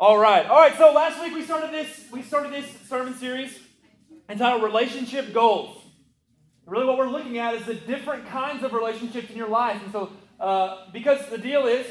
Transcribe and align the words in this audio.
All 0.00 0.16
right. 0.16 0.46
All 0.46 0.58
right. 0.58 0.74
So 0.78 0.94
last 0.94 1.20
week 1.20 1.34
we 1.34 1.44
started 1.44 1.72
this 1.72 2.06
we 2.10 2.22
started 2.22 2.54
this 2.54 2.64
sermon 2.88 3.12
series 3.12 3.58
entitled 4.30 4.62
Relationship 4.62 5.34
Goals. 5.34 5.76
Really, 6.64 6.86
what 6.86 6.96
we're 6.96 7.10
looking 7.10 7.36
at 7.36 7.52
is 7.52 7.66
the 7.66 7.74
different 7.74 8.26
kinds 8.26 8.64
of 8.64 8.72
relationships 8.72 9.28
in 9.28 9.36
your 9.36 9.50
life. 9.50 9.78
And 9.82 9.92
so, 9.92 10.10
uh, 10.40 10.90
because 10.90 11.28
the 11.28 11.36
deal 11.36 11.66
is, 11.66 11.86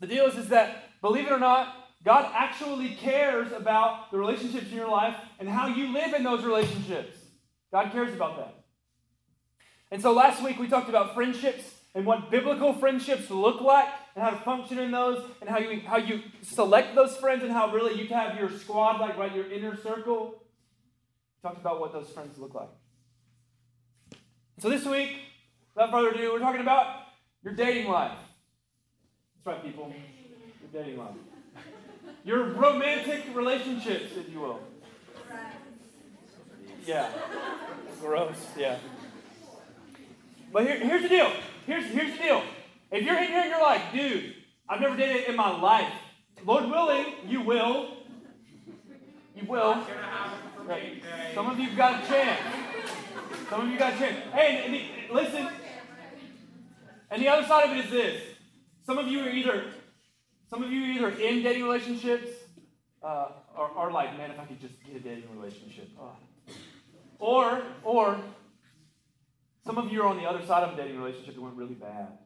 the 0.00 0.08
deal 0.08 0.26
is, 0.26 0.34
is 0.36 0.48
that 0.48 1.00
believe 1.00 1.26
it 1.26 1.32
or 1.32 1.38
not, 1.38 1.76
God 2.04 2.28
actually 2.34 2.96
cares 2.96 3.52
about 3.52 4.10
the 4.10 4.18
relationships 4.18 4.68
in 4.68 4.76
your 4.76 4.90
life 4.90 5.14
and 5.38 5.48
how 5.48 5.68
you 5.68 5.92
live 5.92 6.12
in 6.12 6.24
those 6.24 6.42
relationships. 6.42 7.16
God 7.70 7.92
cares 7.92 8.12
about 8.12 8.36
that. 8.38 8.64
And 9.92 10.02
so 10.02 10.12
last 10.12 10.42
week 10.42 10.58
we 10.58 10.66
talked 10.66 10.88
about 10.88 11.14
friendships 11.14 11.62
and 11.94 12.04
what 12.04 12.32
biblical 12.32 12.72
friendships 12.72 13.30
look 13.30 13.60
like 13.60 13.90
and 14.16 14.24
how 14.24 14.30
to 14.30 14.38
function 14.38 14.78
in 14.78 14.90
those 14.90 15.22
and 15.42 15.50
how 15.50 15.58
you 15.58 15.80
how 15.80 15.98
you 15.98 16.22
select 16.40 16.94
those 16.94 17.14
friends 17.18 17.42
and 17.42 17.52
how 17.52 17.70
really 17.70 18.00
you 18.00 18.08
have 18.08 18.38
your 18.38 18.50
squad 18.50 18.98
like 18.98 19.16
right 19.18 19.34
your 19.34 19.50
inner 19.52 19.76
circle. 19.76 20.42
Talked 21.42 21.60
about 21.60 21.78
what 21.80 21.92
those 21.92 22.08
friends 22.08 22.38
look 22.38 22.54
like. 22.54 22.70
So 24.58 24.70
this 24.70 24.86
week, 24.86 25.10
without 25.74 25.90
further 25.90 26.10
ado, 26.12 26.32
we're 26.32 26.38
talking 26.38 26.62
about 26.62 27.02
your 27.44 27.52
dating 27.52 27.88
life. 27.88 28.18
That's 29.44 29.46
right, 29.46 29.64
people. 29.64 29.92
Your 30.72 30.82
dating 30.82 30.98
life. 30.98 31.14
Your 32.24 32.44
romantic 32.54 33.24
relationships, 33.34 34.16
if 34.16 34.32
you 34.32 34.40
will. 34.40 34.60
Yeah. 36.86 37.10
Gross, 38.00 38.46
yeah. 38.56 38.78
But 40.52 40.64
here, 40.64 40.78
here's 40.78 41.02
the 41.02 41.08
deal. 41.08 41.32
Here's, 41.66 41.84
here's 41.84 42.16
the 42.16 42.22
deal. 42.22 42.42
If 42.90 43.04
you're 43.04 43.18
in 43.18 43.28
here 43.28 43.40
and 43.40 43.50
you're 43.50 43.62
like, 43.62 43.92
dude, 43.92 44.34
I've 44.68 44.80
never 44.80 44.96
dated 44.96 45.28
in 45.28 45.36
my 45.36 45.60
life, 45.60 45.92
Lord 46.44 46.64
willing, 46.70 47.06
you 47.26 47.40
will. 47.40 47.96
You 49.34 49.46
will. 49.48 49.84
Right. 50.64 51.02
Some 51.34 51.50
of 51.50 51.58
you 51.58 51.74
got 51.76 52.04
a 52.04 52.06
chance. 52.06 52.40
Some 53.50 53.62
of 53.62 53.68
you 53.68 53.78
got 53.78 53.94
a 53.94 53.98
chance. 53.98 54.16
Hey, 54.32 54.62
and 54.64 54.74
the, 54.74 55.14
listen. 55.14 55.48
And 57.10 57.22
the 57.22 57.28
other 57.28 57.46
side 57.46 57.70
of 57.70 57.76
it 57.76 57.84
is 57.84 57.90
this. 57.90 58.22
Some 58.84 58.98
of 58.98 59.06
you 59.08 59.20
are 59.20 59.28
either, 59.28 59.64
some 60.48 60.62
of 60.62 60.70
you 60.70 60.84
are 60.84 61.08
either 61.08 61.20
in 61.20 61.42
dating 61.42 61.64
relationships, 61.64 62.28
uh, 63.02 63.28
or, 63.56 63.68
or 63.68 63.92
like, 63.92 64.16
man, 64.16 64.30
if 64.30 64.40
I 64.40 64.44
could 64.44 64.60
just 64.60 64.74
get 64.84 64.96
a 64.96 65.00
dating 65.00 65.24
relationship. 65.36 65.88
Oh. 66.00 66.12
Or, 67.18 67.62
or 67.82 68.18
some 69.64 69.78
of 69.78 69.92
you 69.92 70.02
are 70.02 70.06
on 70.06 70.16
the 70.16 70.24
other 70.24 70.44
side 70.46 70.62
of 70.62 70.74
a 70.74 70.76
dating 70.76 70.98
relationship 70.98 71.34
that 71.34 71.40
went 71.40 71.56
really 71.56 71.74
bad. 71.74 72.18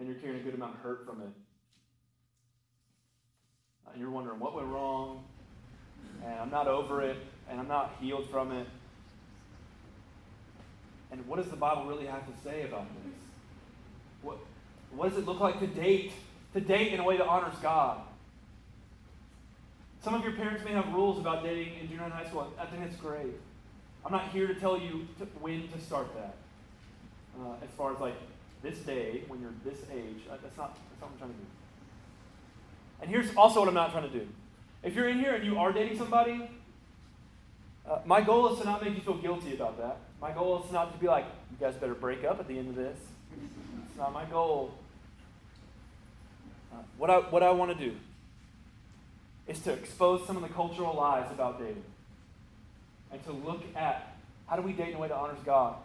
And 0.00 0.08
you're 0.08 0.16
carrying 0.16 0.40
a 0.40 0.42
good 0.42 0.54
amount 0.54 0.76
of 0.76 0.80
hurt 0.80 1.04
from 1.04 1.20
it. 1.20 1.28
And 3.92 4.00
you're 4.00 4.10
wondering 4.10 4.40
what 4.40 4.54
went 4.54 4.68
wrong, 4.68 5.24
and 6.24 6.40
I'm 6.40 6.50
not 6.50 6.66
over 6.68 7.02
it, 7.02 7.18
and 7.50 7.60
I'm 7.60 7.68
not 7.68 7.96
healed 8.00 8.30
from 8.30 8.50
it. 8.50 8.66
And 11.12 11.26
what 11.26 11.36
does 11.36 11.50
the 11.50 11.56
Bible 11.56 11.84
really 11.84 12.06
have 12.06 12.26
to 12.26 12.32
say 12.42 12.62
about 12.62 12.86
this? 13.04 13.12
What, 14.22 14.38
what 14.94 15.10
does 15.10 15.18
it 15.18 15.26
look 15.26 15.40
like 15.40 15.60
to 15.60 15.66
date? 15.66 16.12
To 16.54 16.60
date 16.60 16.94
in 16.94 17.00
a 17.00 17.04
way 17.04 17.18
that 17.18 17.26
honors 17.26 17.58
God. 17.60 18.00
Some 20.02 20.14
of 20.14 20.24
your 20.24 20.32
parents 20.32 20.64
may 20.64 20.72
have 20.72 20.90
rules 20.94 21.18
about 21.18 21.44
dating 21.44 21.78
in 21.78 21.88
junior 21.88 22.08
high 22.08 22.26
school. 22.26 22.50
I 22.58 22.64
think 22.64 22.82
that's 22.82 22.96
great. 22.96 23.34
I'm 24.06 24.12
not 24.12 24.30
here 24.30 24.46
to 24.46 24.54
tell 24.54 24.80
you 24.80 25.06
to, 25.18 25.26
when 25.40 25.68
to 25.68 25.80
start 25.80 26.08
that. 26.14 26.36
Uh, 27.38 27.52
as 27.62 27.70
far 27.76 27.92
as 27.92 28.00
like 28.00 28.14
this 28.62 28.78
day, 28.80 29.22
when 29.28 29.40
you're 29.40 29.54
this 29.64 29.78
age, 29.92 30.22
that's 30.28 30.56
not 30.56 30.76
that's 30.88 31.00
not 31.00 31.10
what 31.10 31.12
I'm 31.12 31.18
trying 31.18 31.30
to 31.30 31.36
do. 31.36 31.46
And 33.02 33.10
here's 33.10 33.34
also 33.36 33.60
what 33.60 33.68
I'm 33.68 33.74
not 33.74 33.92
trying 33.92 34.10
to 34.10 34.18
do. 34.18 34.28
If 34.82 34.94
you're 34.94 35.08
in 35.08 35.18
here 35.18 35.34
and 35.34 35.44
you 35.44 35.58
are 35.58 35.72
dating 35.72 35.98
somebody, 35.98 36.50
uh, 37.88 37.98
my 38.04 38.20
goal 38.20 38.52
is 38.52 38.58
to 38.60 38.64
not 38.64 38.82
make 38.84 38.94
you 38.94 39.00
feel 39.00 39.16
guilty 39.16 39.54
about 39.54 39.78
that. 39.78 39.98
My 40.20 40.32
goal 40.32 40.62
is 40.64 40.72
not 40.72 40.92
to 40.92 40.98
be 40.98 41.06
like, 41.06 41.24
you 41.50 41.56
guys 41.58 41.74
better 41.76 41.94
break 41.94 42.24
up 42.24 42.38
at 42.40 42.48
the 42.48 42.58
end 42.58 42.68
of 42.68 42.76
this. 42.76 42.98
It's 43.88 43.98
not 43.98 44.12
my 44.12 44.24
goal. 44.26 44.74
Uh, 46.72 46.76
what 46.98 47.10
I 47.10 47.18
what 47.18 47.42
I 47.42 47.50
want 47.50 47.76
to 47.76 47.84
do 47.90 47.96
is 49.48 49.58
to 49.60 49.72
expose 49.72 50.26
some 50.26 50.36
of 50.36 50.42
the 50.42 50.48
cultural 50.48 50.94
lies 50.94 51.30
about 51.32 51.58
dating 51.58 51.82
and 53.12 53.24
to 53.24 53.32
look 53.32 53.62
at 53.74 54.16
how 54.46 54.56
do 54.56 54.62
we 54.62 54.72
date 54.72 54.90
in 54.90 54.94
a 54.94 54.98
way 54.98 55.08
that 55.08 55.16
honors 55.16 55.38
God 55.44 55.76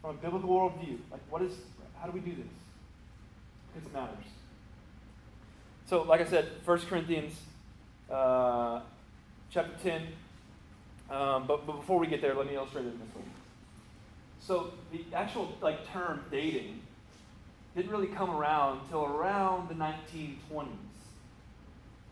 from 0.00 0.10
a 0.10 0.14
biblical 0.14 0.48
worldview. 0.48 0.98
Like, 1.10 1.20
what 1.30 1.42
is, 1.42 1.52
how 2.02 2.08
do 2.08 2.12
we 2.14 2.20
do 2.20 2.34
this? 2.34 2.46
It 3.76 3.92
matters. 3.94 4.24
So, 5.86 6.02
like 6.02 6.20
I 6.20 6.24
said, 6.24 6.48
1 6.64 6.78
Corinthians 6.80 7.34
uh, 8.10 8.80
chapter 9.50 9.72
10. 9.82 10.02
Um, 11.10 11.46
but, 11.46 11.64
but 11.64 11.76
before 11.76 12.00
we 12.00 12.08
get 12.08 12.20
there, 12.20 12.34
let 12.34 12.48
me 12.48 12.56
illustrate 12.56 12.86
it 12.86 12.98
this 12.98 13.14
way. 13.14 13.22
So, 14.40 14.72
the 14.90 15.04
actual 15.14 15.56
like 15.60 15.88
term 15.92 16.24
dating 16.30 16.80
didn't 17.76 17.92
really 17.92 18.08
come 18.08 18.30
around 18.30 18.80
until 18.84 19.04
around 19.04 19.68
the 19.68 19.74
1920s. 19.74 20.66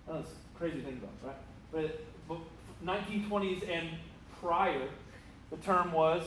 That's 0.07 0.31
crazy 0.55 0.79
to 0.79 0.83
think 0.85 1.03
about, 1.03 1.35
right? 1.73 1.91
But 2.29 2.39
1920s 2.85 3.69
and 3.69 3.89
prior, 4.41 4.87
the 5.51 5.57
term 5.57 5.93
was 5.93 6.23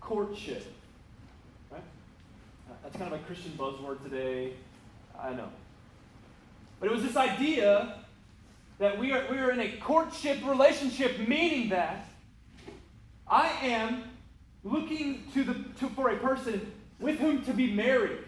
courtship. 0.00 0.66
Right? 2.68 2.82
That's 2.82 2.96
kind 2.96 3.12
of 3.12 3.20
a 3.20 3.22
Christian 3.24 3.52
buzzword 3.52 4.02
today. 4.02 4.52
I 5.20 5.32
know. 5.32 5.48
But 6.80 6.90
it 6.90 6.92
was 6.92 7.02
this 7.02 7.16
idea 7.16 7.96
that 8.78 8.98
we 8.98 9.12
are, 9.12 9.24
we 9.30 9.38
are 9.38 9.50
in 9.50 9.60
a 9.60 9.76
courtship 9.78 10.38
relationship, 10.44 11.26
meaning 11.26 11.68
that 11.70 12.08
I 13.26 13.48
am 13.62 14.04
looking 14.64 15.24
to 15.34 15.44
the, 15.44 15.54
to, 15.80 15.88
for 15.90 16.10
a 16.10 16.16
person 16.16 16.72
with 16.98 17.18
whom 17.18 17.42
to 17.44 17.52
be 17.52 17.72
married. 17.72 18.18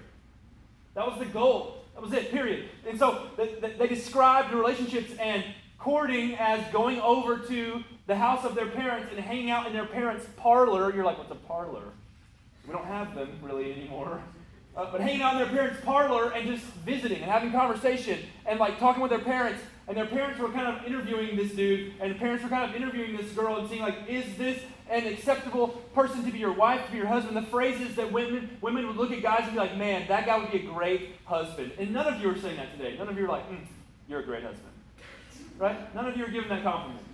That 0.94 1.06
was 1.06 1.18
the 1.18 1.26
goal. 1.26 1.84
That 1.94 2.02
was 2.02 2.12
it, 2.12 2.30
period. 2.30 2.68
And 2.88 2.98
so 2.98 3.28
they, 3.36 3.56
they 3.78 3.86
described 3.86 4.52
relationships 4.52 5.12
and 5.18 5.44
courting 5.78 6.34
as 6.36 6.60
going 6.72 7.00
over 7.00 7.38
to 7.38 7.82
the 8.06 8.16
house 8.16 8.44
of 8.44 8.54
their 8.54 8.66
parents 8.66 9.08
and 9.10 9.18
hanging 9.22 9.50
out 9.50 9.66
in 9.66 9.72
their 9.72 9.86
parents' 9.86 10.26
parlor. 10.36 10.94
You're 10.94 11.04
like, 11.04 11.18
what's 11.18 11.30
a 11.30 11.34
parlor? 11.34 11.82
We 12.66 12.72
don't 12.72 12.86
have 12.86 13.14
them 13.14 13.38
really 13.42 13.72
anymore. 13.72 14.22
Uh, 14.76 14.92
but 14.92 15.00
hanging 15.00 15.22
out 15.22 15.32
in 15.32 15.38
their 15.38 15.48
parents' 15.48 15.80
parlor 15.84 16.32
and 16.32 16.46
just 16.46 16.64
visiting 16.84 17.22
and 17.22 17.30
having 17.30 17.50
conversation 17.50 18.18
and 18.44 18.60
like 18.60 18.78
talking 18.78 19.00
with 19.00 19.10
their 19.10 19.20
parents. 19.20 19.62
And 19.88 19.96
their 19.96 20.06
parents 20.06 20.38
were 20.40 20.48
kind 20.48 20.66
of 20.66 20.84
interviewing 20.84 21.36
this 21.36 21.52
dude, 21.52 21.92
and 22.00 22.18
parents 22.18 22.42
were 22.42 22.50
kind 22.50 22.68
of 22.68 22.74
interviewing 22.74 23.16
this 23.16 23.30
girl 23.30 23.56
and 23.56 23.68
seeing 23.68 23.82
like, 23.82 23.94
is 24.08 24.24
this 24.36 24.60
an 24.90 25.06
acceptable 25.06 25.68
person 25.94 26.24
to 26.24 26.32
be 26.32 26.40
your 26.40 26.52
wife, 26.52 26.84
to 26.86 26.90
be 26.90 26.98
your 26.98 27.06
husband? 27.06 27.36
The 27.36 27.42
phrases 27.42 27.94
that 27.94 28.10
women 28.10 28.50
women 28.60 28.86
would 28.88 28.96
look 28.96 29.12
at 29.12 29.22
guys 29.22 29.42
and 29.44 29.52
be 29.52 29.58
like, 29.58 29.76
man, 29.76 30.08
that 30.08 30.26
guy 30.26 30.38
would 30.38 30.50
be 30.50 30.58
a 30.58 30.72
great 30.72 31.10
husband. 31.24 31.70
And 31.78 31.92
none 31.92 32.12
of 32.12 32.20
you 32.20 32.28
are 32.30 32.36
saying 32.36 32.56
that 32.56 32.76
today. 32.76 32.96
None 32.98 33.08
of 33.08 33.16
you 33.16 33.26
are 33.26 33.28
like, 33.28 33.48
mm, 33.48 33.64
you're 34.08 34.20
a 34.20 34.24
great 34.24 34.42
husband. 34.42 34.72
Right? 35.56 35.94
None 35.94 36.06
of 36.06 36.16
you 36.16 36.24
are 36.24 36.30
giving 36.30 36.48
that 36.48 36.64
compliment. 36.64 37.06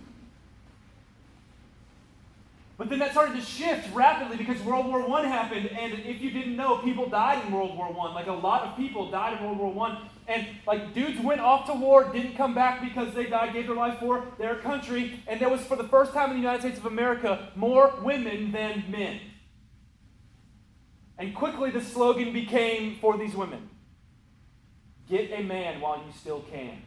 But 2.75 2.89
then 2.89 2.99
that 2.99 3.11
started 3.11 3.35
to 3.35 3.41
shift 3.41 3.93
rapidly 3.93 4.35
because 4.35 4.59
World 4.61 4.87
War 4.87 5.07
I 5.07 5.27
happened, 5.27 5.67
and 5.67 5.93
if 5.93 6.21
you 6.21 6.31
didn't 6.31 6.55
know, 6.55 6.77
people 6.79 7.07
died 7.07 7.45
in 7.45 7.53
World 7.53 7.77
War 7.77 7.87
I. 7.87 8.13
Like 8.13 8.27
a 8.27 8.33
lot 8.33 8.63
of 8.63 8.75
people 8.75 9.11
died 9.11 9.37
in 9.37 9.45
World 9.45 9.75
War 9.75 9.87
I. 9.87 10.07
And 10.27 10.47
like 10.65 10.93
dudes 10.93 11.19
went 11.21 11.39
off 11.39 11.67
to 11.67 11.73
war, 11.73 12.11
didn't 12.11 12.35
come 12.35 12.55
back 12.55 12.81
because 12.81 13.13
they 13.13 13.25
died, 13.25 13.53
gave 13.53 13.67
their 13.67 13.75
life 13.75 13.99
for 13.99 14.25
their 14.39 14.55
country. 14.55 15.19
And 15.27 15.39
there 15.39 15.49
was 15.49 15.61
for 15.61 15.75
the 15.75 15.87
first 15.87 16.13
time 16.13 16.31
in 16.31 16.37
the 16.37 16.41
United 16.41 16.61
States 16.61 16.79
of 16.79 16.87
America 16.87 17.49
more 17.55 17.93
women 18.01 18.51
than 18.51 18.85
men. 18.89 19.19
And 21.19 21.35
quickly 21.35 21.69
the 21.69 21.81
slogan 21.81 22.33
became 22.33 22.97
for 22.99 23.17
these 23.17 23.35
women 23.35 23.69
Get 25.09 25.31
a 25.31 25.43
man 25.43 25.81
while 25.81 25.97
you 25.97 26.11
still 26.17 26.43
can. 26.51 26.81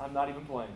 I'm 0.00 0.12
not 0.12 0.28
even 0.28 0.44
playing. 0.46 0.72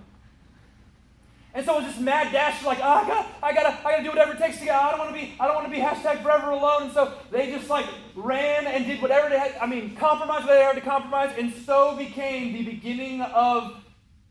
And 1.54 1.66
so 1.66 1.74
it 1.74 1.82
was 1.84 1.92
this 1.92 2.02
mad 2.02 2.32
dash, 2.32 2.64
like, 2.64 2.78
oh, 2.78 2.82
I 2.82 3.06
gotta, 3.06 3.26
I 3.42 3.52
gotta, 3.52 3.86
I 3.86 3.90
gotta 3.90 4.02
do 4.02 4.08
whatever 4.08 4.32
it 4.32 4.38
takes 4.38 4.58
to 4.60 4.64
get. 4.64 4.74
I 4.74 4.90
don't 4.90 4.98
want 4.98 5.14
to 5.14 5.20
be, 5.20 5.34
I 5.38 5.46
don't 5.46 5.54
want 5.54 5.66
to 5.66 5.70
be 5.70 5.82
hashtag 5.82 6.22
forever 6.22 6.50
alone. 6.50 6.84
And 6.84 6.92
so 6.92 7.12
they 7.30 7.50
just 7.50 7.68
like 7.68 7.84
ran 8.14 8.66
and 8.66 8.86
did 8.86 9.02
whatever 9.02 9.28
they 9.28 9.38
had. 9.38 9.54
I 9.60 9.66
mean, 9.66 9.94
compromise 9.96 10.44
what 10.44 10.54
they 10.54 10.62
had 10.62 10.76
to 10.76 10.80
compromise, 10.80 11.34
and 11.36 11.52
so 11.52 11.94
became 11.96 12.54
the 12.54 12.64
beginning 12.64 13.20
of 13.20 13.84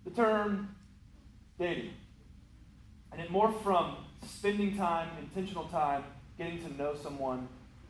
the 0.03 0.09
term 0.11 0.75
dating. 1.59 1.91
And 3.11 3.21
it 3.21 3.31
morphed 3.31 3.61
from 3.61 3.97
spending 4.25 4.75
time, 4.75 5.09
intentional 5.19 5.65
time, 5.65 6.03
getting 6.39 6.59
to 6.63 6.73
know 6.75 6.95
someone, 7.03 7.47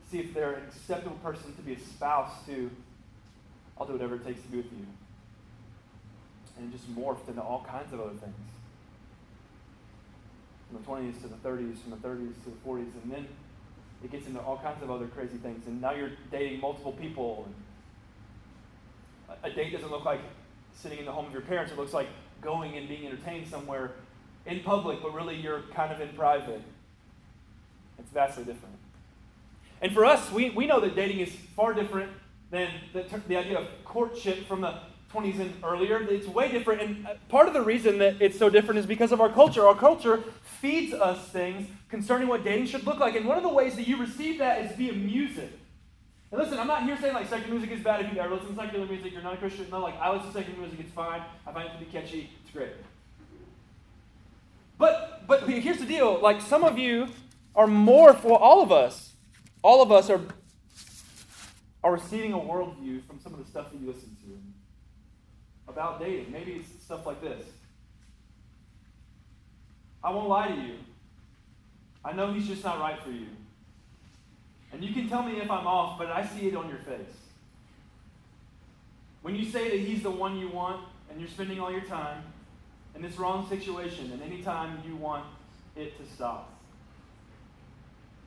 see 0.09 0.19
if 0.19 0.33
they're 0.33 0.55
an 0.55 0.63
acceptable 0.63 1.17
person 1.23 1.55
to 1.55 1.61
be 1.61 1.73
a 1.73 1.79
spouse 1.79 2.45
to. 2.47 2.69
I'll 3.79 3.87
do 3.87 3.93
whatever 3.93 4.15
it 4.15 4.25
takes 4.25 4.41
to 4.41 4.47
be 4.49 4.57
with 4.57 4.71
you. 4.73 4.85
And 6.57 6.73
it 6.73 6.75
just 6.75 6.93
morphed 6.93 7.29
into 7.29 7.41
all 7.41 7.65
kinds 7.65 7.93
of 7.93 8.01
other 8.01 8.09
things 8.09 8.35
from 10.71 10.81
the 10.81 11.11
20s 11.11 11.21
to 11.21 11.27
the 11.27 11.35
30s, 11.35 11.77
from 11.79 11.91
the 11.91 11.97
30s 11.97 12.33
to 12.43 12.49
the 12.49 12.69
40s, 12.69 12.93
and 13.03 13.11
then 13.11 13.27
it 14.03 14.11
gets 14.11 14.27
into 14.27 14.39
all 14.39 14.57
kinds 14.57 14.81
of 14.81 14.89
other 14.89 15.07
crazy 15.07 15.37
things. 15.37 15.67
And 15.67 15.81
now 15.81 15.91
you're 15.91 16.11
dating 16.31 16.59
multiple 16.59 16.93
people. 16.93 17.47
A 19.43 19.49
date 19.49 19.71
doesn't 19.71 19.91
look 19.91 20.05
like 20.05 20.21
sitting 20.73 20.99
in 20.99 21.05
the 21.05 21.11
home 21.11 21.25
of 21.25 21.33
your 21.33 21.41
parents, 21.41 21.71
it 21.71 21.77
looks 21.77 21.93
like 21.93 22.07
going 22.41 22.77
and 22.77 22.87
being 22.87 23.05
entertained 23.05 23.47
somewhere 23.47 23.91
in 24.45 24.61
public, 24.61 25.01
but 25.01 25.13
really 25.13 25.35
you're 25.35 25.61
kind 25.73 25.91
of 25.91 26.01
in 26.01 26.09
private. 26.09 26.61
It's 27.99 28.09
vastly 28.09 28.43
different. 28.43 28.75
And 29.81 29.93
for 29.93 30.05
us, 30.05 30.31
we, 30.31 30.49
we 30.51 30.65
know 30.65 30.79
that 30.79 30.95
dating 30.95 31.19
is 31.19 31.29
far 31.55 31.73
different 31.73 32.11
than 32.49 32.69
the, 32.93 33.05
the 33.27 33.37
idea 33.37 33.59
of 33.59 33.67
courtship 33.83 34.47
from 34.47 34.61
the 34.61 34.75
20s 35.13 35.39
and 35.39 35.53
earlier. 35.63 36.01
It's 36.01 36.27
way 36.27 36.51
different. 36.51 36.81
And 36.81 37.07
uh, 37.07 37.13
part 37.29 37.47
of 37.47 37.53
the 37.53 37.61
reason 37.61 37.97
that 37.99 38.21
it's 38.21 38.37
so 38.37 38.49
different 38.49 38.79
is 38.79 38.85
because 38.85 39.11
of 39.11 39.21
our 39.21 39.29
culture. 39.29 39.65
Our 39.65 39.75
culture 39.75 40.23
feeds 40.43 40.93
us 40.93 41.27
things 41.29 41.67
concerning 41.89 42.27
what 42.27 42.43
dating 42.43 42.67
should 42.67 42.85
look 42.85 42.99
like. 42.99 43.15
And 43.15 43.25
one 43.25 43.37
of 43.37 43.43
the 43.43 43.49
ways 43.49 43.75
that 43.75 43.87
you 43.87 43.97
receive 43.97 44.37
that 44.39 44.65
is 44.65 44.75
via 44.77 44.93
music. 44.93 45.51
And 46.31 46.39
listen, 46.39 46.57
I'm 46.57 46.67
not 46.67 46.83
here 46.83 46.97
saying 46.99 47.13
like 47.13 47.27
secular 47.27 47.51
music 47.51 47.71
is 47.71 47.83
bad 47.83 48.05
if 48.05 48.13
you 48.13 48.19
ever 48.19 48.35
listen 48.35 48.55
to 48.55 48.55
secular 48.55 48.85
music, 48.85 49.11
you're 49.11 49.21
not 49.21 49.33
a 49.33 49.37
Christian. 49.37 49.67
No, 49.69 49.81
like 49.81 49.99
I 49.99 50.11
listen 50.11 50.27
to 50.27 50.33
secular 50.33 50.59
music, 50.59 50.79
it's 50.79 50.91
fine. 50.91 51.21
I 51.45 51.51
find 51.51 51.67
it 51.67 51.73
to 51.73 51.79
be 51.79 51.85
catchy, 51.85 52.29
it's 52.43 52.53
great. 52.53 52.71
But 54.77 55.27
but 55.27 55.47
here's 55.47 55.77
the 55.77 55.85
deal, 55.85 56.19
like 56.21 56.41
some 56.41 56.63
of 56.63 56.77
you 56.77 57.09
are 57.53 57.67
more 57.67 58.13
for 58.13 58.39
all 58.39 58.63
of 58.63 58.71
us. 58.71 59.13
All 59.61 59.81
of 59.81 59.91
us 59.91 60.09
are 60.09 60.21
are 61.83 61.91
receiving 61.91 62.31
a 62.31 62.37
worldview 62.37 63.03
from 63.05 63.19
some 63.19 63.33
of 63.33 63.39
the 63.39 63.45
stuff 63.45 63.71
that 63.71 63.81
you 63.81 63.87
listen 63.87 64.15
to 64.23 64.37
about 65.67 65.99
dating. 65.99 66.31
Maybe 66.31 66.53
it's 66.53 66.83
stuff 66.83 67.05
like 67.05 67.21
this. 67.21 67.45
I 70.03 70.11
won't 70.11 70.29
lie 70.29 70.47
to 70.47 70.55
you. 70.55 70.75
I 72.03 72.13
know 72.13 72.33
he's 72.33 72.47
just 72.47 72.63
not 72.63 72.79
right 72.79 72.99
for 73.01 73.11
you. 73.11 73.27
And 74.73 74.83
you 74.83 74.93
can 74.93 75.09
tell 75.09 75.23
me 75.23 75.37
if 75.37 75.51
I'm 75.51 75.67
off, 75.67 75.99
but 75.99 76.07
I 76.07 76.25
see 76.25 76.47
it 76.47 76.55
on 76.55 76.67
your 76.69 76.79
face. 76.79 77.15
When 79.21 79.35
you 79.35 79.45
say 79.45 79.69
that 79.69 79.79
he's 79.79 80.01
the 80.01 80.11
one 80.11 80.39
you 80.39 80.49
want 80.49 80.81
and 81.09 81.19
you're 81.19 81.29
spending 81.29 81.59
all 81.59 81.71
your 81.71 81.81
time 81.81 82.23
in 82.95 83.01
this 83.01 83.17
wrong 83.17 83.47
situation, 83.49 84.11
and 84.11 84.21
anytime 84.21 84.81
you 84.87 84.95
want 84.95 85.25
it 85.75 85.97
to 85.97 86.13
stop, 86.13 86.51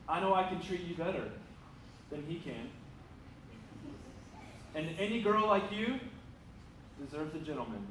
I 0.07 0.19
know 0.21 0.33
I 0.33 0.43
can 0.43 0.61
treat 0.61 0.81
you 0.81 0.95
better 0.95 1.29
than 2.09 2.23
he 2.27 2.35
can. 2.35 2.69
And 4.75 4.89
any 4.99 5.21
girl 5.21 5.47
like 5.47 5.71
you 5.71 5.99
deserves 7.03 7.35
a 7.35 7.39
gentleman. 7.39 7.85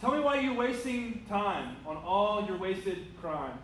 Tell 0.00 0.12
me 0.12 0.20
why 0.20 0.40
you're 0.40 0.54
wasting 0.54 1.24
time 1.28 1.76
on 1.86 1.96
all 1.96 2.44
your 2.46 2.58
wasted 2.58 2.98
crime 3.20 3.58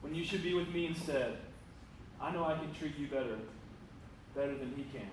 when 0.00 0.14
you 0.14 0.24
should 0.24 0.42
be 0.42 0.54
with 0.54 0.68
me 0.72 0.86
instead. 0.86 1.36
I 2.20 2.30
know 2.32 2.44
I 2.44 2.54
can 2.54 2.72
treat 2.72 2.96
you 2.98 3.06
better, 3.08 3.36
better 4.34 4.54
than 4.54 4.72
he 4.76 4.84
can. 4.84 5.10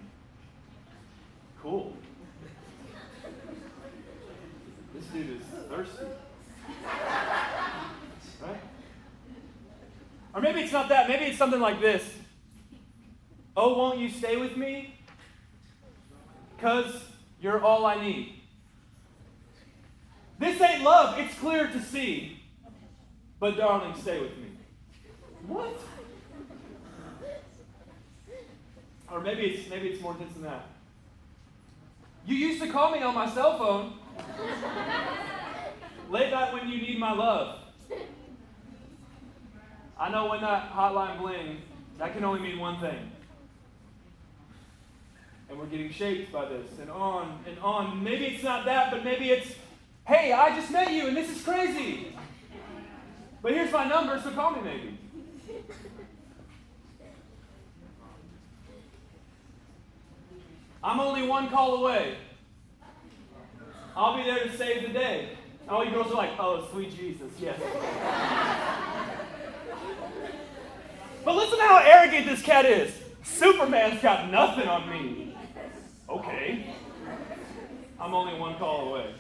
Cool. 1.62 1.94
This 4.94 5.06
dude 5.08 5.42
is 5.42 5.48
thirsty. 5.70 6.06
Right? 8.42 8.62
Or 10.34 10.42
maybe 10.42 10.62
it's 10.62 10.72
not 10.72 10.90
that. 10.90 11.08
Maybe 11.08 11.26
it's 11.26 11.38
something 11.38 11.60
like 11.60 11.82
this. 11.82 12.04
Oh, 13.56 13.78
won't 13.78 14.00
you 14.00 14.10
stay 14.10 14.38
with 14.38 14.58
me? 14.58 14.96
Because 16.56 16.94
you're 17.44 17.62
all 17.62 17.86
I 17.86 18.02
need. 18.02 18.40
This 20.40 20.60
ain't 20.62 20.84
love. 20.84 21.20
It's 21.20 21.36
clear 21.36 21.68
to 21.68 21.82
see. 21.82 22.40
But, 23.40 23.58
darling, 23.58 23.94
stay 24.02 24.22
with 24.22 24.38
me. 24.38 24.48
What? 25.48 25.78
Or 29.12 29.20
maybe 29.20 29.44
it's 29.44 29.70
maybe 29.70 29.90
it's 29.90 30.02
more 30.02 30.14
intense 30.14 30.34
than 30.34 30.44
that. 30.44 30.66
You 32.26 32.36
used 32.36 32.62
to 32.64 32.70
call 32.70 32.92
me 32.92 33.04
on 33.04 33.14
my 33.14 33.30
cell 33.30 33.58
phone. 33.58 33.94
Late 36.10 36.32
night 36.32 36.54
when 36.54 36.70
you 36.70 36.82
need 36.82 36.98
my 36.98 37.12
love. 37.12 37.60
I 40.00 40.10
know 40.10 40.30
when 40.30 40.42
that 40.42 40.72
hotline 40.72 41.20
bling, 41.20 41.62
that 42.00 42.14
can 42.14 42.24
only 42.24 42.40
mean 42.40 42.58
one 42.58 42.80
thing. 42.80 43.12
And 45.54 45.62
we're 45.62 45.68
getting 45.68 45.92
shaped 45.92 46.32
by 46.32 46.46
this 46.46 46.80
and 46.82 46.90
on 46.90 47.38
and 47.46 47.60
on. 47.60 48.04
Maybe 48.04 48.26
it's 48.26 48.44
not 48.44 48.66
that, 48.66 48.90
but 48.90 49.06
maybe 49.06 49.30
it's, 49.30 49.54
hey, 50.08 50.32
I 50.32 50.60
just 50.60 50.72
met 50.72 50.92
you 50.92 51.06
and 51.06 51.16
this 51.16 51.30
is 51.30 51.44
crazy. 51.44 52.18
But 53.44 53.52
here's 53.52 53.72
my 53.72 53.88
number, 53.88 54.20
so 54.20 54.32
call 54.32 54.50
me 54.54 54.62
maybe. 54.64 54.98
I'm 60.84 61.00
only 61.00 61.28
one 61.28 61.52
call 61.52 61.76
away. 61.76 62.16
I'll 63.96 64.18
be 64.18 64.24
there 64.24 64.46
to 64.46 64.58
save 64.58 64.88
the 64.88 64.90
day. 64.90 65.38
all 65.70 65.86
you 65.86 65.92
girls 65.92 66.08
are 66.08 66.16
like, 66.16 66.32
oh, 66.40 66.68
sweet 66.72 66.98
Jesus, 66.98 67.32
yes. 67.40 67.60
but 71.24 71.36
listen 71.36 71.60
to 71.60 71.64
how 71.64 71.78
arrogant 71.86 72.26
this 72.26 72.42
cat 72.42 72.66
is. 72.66 72.92
Superman's 73.22 74.02
got 74.02 74.32
nothing 74.32 74.68
on 74.68 74.90
me. 74.90 75.23
Okay. 76.14 76.72
I'm 78.00 78.14
only 78.14 78.40
one 78.40 78.56
call 78.58 78.90
away. 78.90 79.16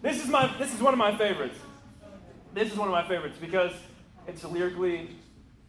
This 0.00 0.22
is 0.22 0.28
my 0.28 0.46
this 0.58 0.72
is 0.72 0.80
one 0.80 0.94
of 0.94 0.98
my 0.98 1.16
favorites. 1.18 1.58
This 2.54 2.70
is 2.70 2.78
one 2.78 2.86
of 2.86 2.92
my 2.92 3.06
favorites 3.08 3.36
because 3.40 3.72
it's 4.28 4.44
lyrically 4.44 5.10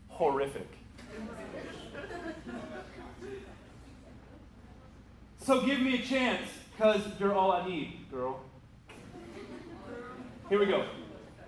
horrific. 0.10 0.68
So 5.40 5.66
give 5.66 5.80
me 5.80 5.96
a 5.96 6.06
chance, 6.06 6.48
because 6.76 7.02
you're 7.20 7.34
all 7.34 7.54
I 7.54 7.66
need, 7.68 8.12
girl. 8.12 8.42
Here 10.50 10.60
we 10.60 10.66
go. 10.66 10.86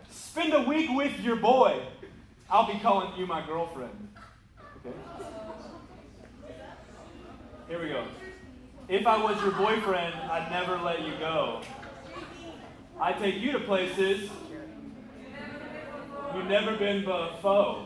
Spend 0.10 0.54
a 0.54 0.64
week 0.64 0.90
with 0.92 1.20
your 1.20 1.36
boy. 1.36 1.82
I'll 2.50 2.66
be 2.66 2.80
calling 2.80 3.12
you 3.16 3.28
my 3.28 3.46
girlfriend. 3.46 4.08
Okay? 4.86 4.96
Here 7.68 7.80
we 7.84 7.90
go. 7.90 8.06
If 8.90 9.06
I 9.06 9.22
was 9.22 9.40
your 9.44 9.52
boyfriend, 9.52 10.16
I'd 10.16 10.50
never 10.50 10.76
let 10.80 11.06
you 11.06 11.14
go. 11.20 11.62
I 13.00 13.14
take 13.14 13.36
you 13.36 13.52
to 13.52 13.60
places 13.60 14.32
you've 16.34 16.48
never 16.48 16.76
been 16.76 17.06
before. 17.06 17.86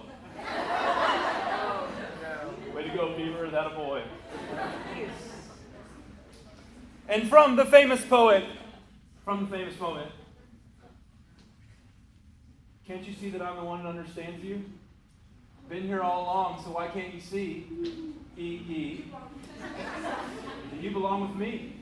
Way 2.73 2.83
to 2.83 2.89
go, 2.95 3.17
Beaver. 3.17 3.49
That 3.49 3.67
a 3.67 3.71
boy. 3.71 4.03
And 7.09 7.27
from 7.27 7.57
the 7.57 7.65
famous 7.65 8.05
poet, 8.05 8.45
from 9.25 9.41
the 9.41 9.57
famous 9.57 9.75
poet, 9.75 10.07
can't 12.87 13.05
you 13.05 13.13
see 13.13 13.29
that 13.31 13.41
I'm 13.41 13.57
the 13.57 13.65
one 13.65 13.83
that 13.83 13.89
understands 13.89 14.41
you? 14.41 14.63
Been 15.67 15.83
here 15.83 15.99
all 15.99 16.23
along, 16.23 16.63
so 16.63 16.71
why 16.71 16.87
can't 16.87 17.13
you 17.13 17.19
see? 17.19 17.67
E 18.37 18.41
E. 18.41 19.05
Do 20.71 20.81
you 20.81 20.91
belong 20.91 21.21
with 21.21 21.35
me. 21.35 21.75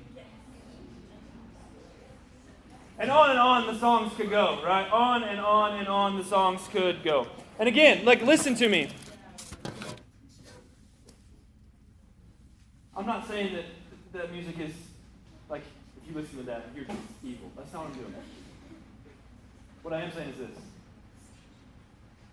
And 3.00 3.10
on 3.10 3.31
and 3.31 3.39
on 3.39 3.67
the 3.67 3.79
songs 3.79 4.13
could 4.15 4.29
go, 4.29 4.62
right? 4.63 4.88
On 4.91 5.24
and 5.24 5.39
on 5.39 5.79
and 5.79 5.88
on 5.88 6.17
the 6.17 6.24
songs 6.24 6.67
could 6.72 7.03
go. 7.03 7.25
And 7.58 7.67
again, 7.67 8.05
like, 8.05 8.22
listen 8.22 8.53
to 8.55 8.70
me. 8.70 8.89
I'm 12.96 13.05
not 13.08 13.27
saying 13.27 13.55
that 13.55 13.65
that 14.13 14.31
music 14.31 14.60
is 14.60 14.74
like, 15.50 15.63
if 15.98 16.08
you 16.08 16.20
listen 16.20 16.38
to 16.38 16.43
that, 16.43 16.67
you're 16.75 16.86
just 16.86 17.00
evil. 17.24 17.50
That's 17.55 17.74
not 17.74 17.86
what 17.86 17.93
I'm 17.93 18.00
doing. 18.00 18.13
What 19.81 19.93
I 19.96 20.01
am 20.01 20.12
saying 20.12 20.29
is 20.29 20.38
this. 20.38 20.63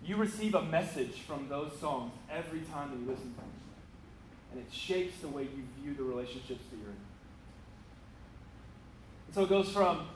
You 0.03 0.17
receive 0.17 0.53
a 0.53 0.61
message 0.61 1.21
from 1.25 1.47
those 1.49 1.71
songs 1.79 2.11
every 2.31 2.59
time 2.71 2.91
that 2.91 2.99
you 2.99 3.09
listen 3.09 3.33
to 3.33 3.37
them. 3.37 3.49
And 4.51 4.59
it 4.59 4.71
shapes 4.71 5.19
the 5.19 5.27
way 5.27 5.43
you 5.43 5.63
view 5.81 5.93
the 5.93 6.03
relationships 6.03 6.63
that 6.71 6.77
you're 6.77 6.89
in. 6.89 6.95
And 9.27 9.35
so 9.35 9.43
it 9.43 9.49
goes 9.49 9.69
from, 9.69 10.07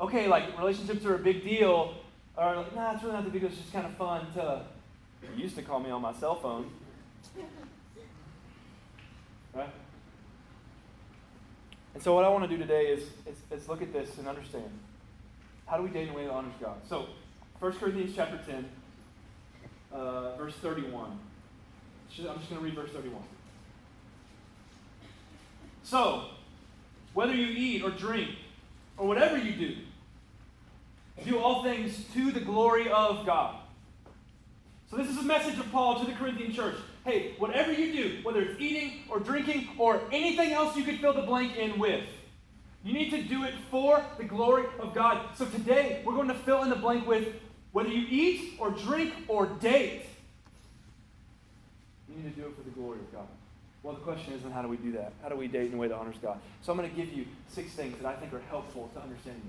okay, 0.00 0.26
like 0.26 0.58
relationships 0.58 1.04
are 1.04 1.16
a 1.16 1.18
big 1.18 1.44
deal, 1.44 1.94
or 2.36 2.56
like, 2.56 2.74
nah, 2.74 2.94
it's 2.94 3.02
really 3.02 3.14
not 3.14 3.24
the 3.24 3.30
big 3.30 3.42
deal, 3.42 3.50
it's 3.50 3.58
just 3.58 3.72
kind 3.72 3.86
of 3.86 3.94
fun, 3.96 4.26
to, 4.34 4.62
you 5.36 5.42
used 5.42 5.56
to 5.56 5.62
call 5.62 5.80
me 5.80 5.90
on 5.90 6.00
my 6.02 6.12
cell 6.14 6.34
phone. 6.34 6.70
Right? 9.54 9.70
And 11.94 12.02
so, 12.02 12.12
what 12.12 12.24
I 12.24 12.28
want 12.28 12.42
to 12.42 12.48
do 12.48 12.58
today 12.58 12.86
is, 12.86 13.04
is, 13.24 13.36
is, 13.52 13.68
look 13.68 13.80
at 13.80 13.92
this 13.92 14.18
and 14.18 14.26
understand 14.26 14.68
how 15.66 15.76
do 15.76 15.84
we 15.84 15.90
date 15.90 16.08
in 16.08 16.14
a 16.14 16.16
way 16.16 16.24
that 16.24 16.32
honors 16.32 16.54
God? 16.60 16.76
So, 16.88 17.06
1 17.60 17.72
Corinthians 17.74 18.14
chapter 18.16 18.38
10, 18.44 18.68
uh, 19.92 20.36
verse 20.36 20.54
31. 20.56 21.10
I'm 21.10 21.18
just 22.10 22.20
going 22.26 22.40
to 22.42 22.58
read 22.58 22.74
verse 22.74 22.90
31. 22.90 23.22
So, 25.84 26.24
whether 27.12 27.34
you 27.34 27.46
eat 27.46 27.82
or 27.82 27.90
drink 27.90 28.30
or 28.96 29.06
whatever 29.06 29.36
you 29.36 29.52
do, 29.52 29.76
do 31.24 31.38
all 31.38 31.62
things 31.62 32.04
to 32.14 32.32
the 32.32 32.40
glory 32.40 32.90
of 32.90 33.24
God. 33.26 33.56
So, 34.90 34.96
this 34.96 35.08
is 35.08 35.18
a 35.18 35.22
message 35.22 35.58
of 35.58 35.70
Paul 35.70 36.00
to 36.00 36.06
the 36.06 36.16
Corinthian 36.16 36.52
church. 36.52 36.76
hey, 37.04 37.34
whatever 37.38 37.70
you 37.70 37.92
do, 37.92 38.18
whether 38.22 38.40
it's 38.40 38.58
eating 38.58 39.02
or 39.10 39.20
drinking 39.20 39.68
or 39.76 40.00
anything 40.10 40.52
else 40.52 40.74
you 40.74 40.84
could 40.84 40.98
fill 41.00 41.12
the 41.12 41.22
blank 41.22 41.54
in 41.56 41.78
with, 41.78 42.06
you 42.82 42.94
need 42.94 43.10
to 43.10 43.22
do 43.22 43.44
it 43.44 43.54
for 43.70 44.02
the 44.16 44.24
glory 44.24 44.64
of 44.78 44.94
God. 44.94 45.36
So 45.36 45.44
today, 45.44 46.02
we're 46.04 46.14
going 46.14 46.28
to 46.28 46.34
fill 46.34 46.62
in 46.62 46.70
the 46.70 46.76
blank 46.76 47.06
with 47.06 47.28
whether 47.72 47.90
you 47.90 48.06
eat 48.08 48.54
or 48.58 48.70
drink 48.70 49.12
or 49.28 49.46
date, 49.46 50.06
you 52.08 52.22
need 52.22 52.34
to 52.34 52.40
do 52.40 52.46
it 52.46 52.56
for 52.56 52.62
the 52.62 52.70
glory 52.70 53.00
of 53.00 53.12
God. 53.12 53.26
Well, 53.84 53.94
the 53.94 54.00
question 54.00 54.32
is, 54.32 54.42
then 54.42 54.50
how 54.50 54.62
do 54.62 54.68
we 54.68 54.78
do 54.78 54.92
that? 54.92 55.12
How 55.22 55.28
do 55.28 55.36
we 55.36 55.46
date 55.46 55.66
in 55.66 55.74
a 55.74 55.76
way 55.76 55.88
that 55.88 55.94
honors 55.94 56.16
God? 56.22 56.40
So 56.62 56.72
I'm 56.72 56.78
going 56.78 56.88
to 56.88 56.96
give 56.96 57.12
you 57.12 57.26
six 57.48 57.72
things 57.72 57.98
that 57.98 58.06
I 58.06 58.16
think 58.16 58.32
are 58.32 58.40
helpful 58.48 58.90
to 58.94 59.00
understanding 59.00 59.42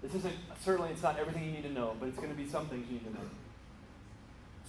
this. 0.00 0.12
This 0.12 0.20
isn't, 0.20 0.34
certainly 0.62 0.92
it's 0.92 1.02
not 1.02 1.18
everything 1.18 1.44
you 1.44 1.50
need 1.50 1.64
to 1.64 1.72
know, 1.72 1.96
but 1.98 2.08
it's 2.08 2.18
going 2.18 2.30
to 2.30 2.36
be 2.36 2.48
some 2.48 2.66
things 2.68 2.86
you 2.86 2.94
need 2.94 3.04
to 3.04 3.12
know. 3.14 3.26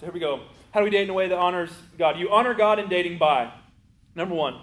So 0.00 0.06
here 0.06 0.12
we 0.12 0.18
go. 0.18 0.40
How 0.72 0.80
do 0.80 0.84
we 0.84 0.90
date 0.90 1.04
in 1.04 1.10
a 1.10 1.14
way 1.14 1.28
that 1.28 1.38
honors 1.38 1.70
God? 1.96 2.18
You 2.18 2.30
honor 2.30 2.52
God 2.52 2.80
in 2.80 2.88
dating 2.88 3.18
by, 3.18 3.52
number 4.16 4.34
one, 4.34 4.60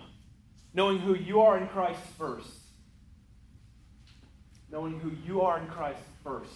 knowing 0.73 0.99
who 0.99 1.15
you 1.15 1.39
are 1.39 1.57
in 1.57 1.69
Christ 1.69 2.01
first. 2.17 2.49
Knowing 4.69 4.99
who 4.99 5.13
you 5.25 5.41
are 5.41 5.57
in 5.57 5.67
Christ 5.67 6.01
first. 6.21 6.51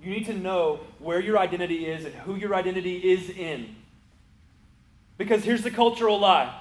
You 0.00 0.10
need 0.10 0.24
to 0.26 0.32
know 0.32 0.80
where 0.98 1.20
your 1.20 1.38
identity 1.38 1.84
is 1.84 2.06
and 2.06 2.14
who 2.14 2.36
your 2.36 2.54
identity 2.54 2.96
is 3.12 3.28
in. 3.28 3.76
Because 5.22 5.44
here's 5.44 5.62
the 5.62 5.70
cultural 5.70 6.18
lie 6.18 6.52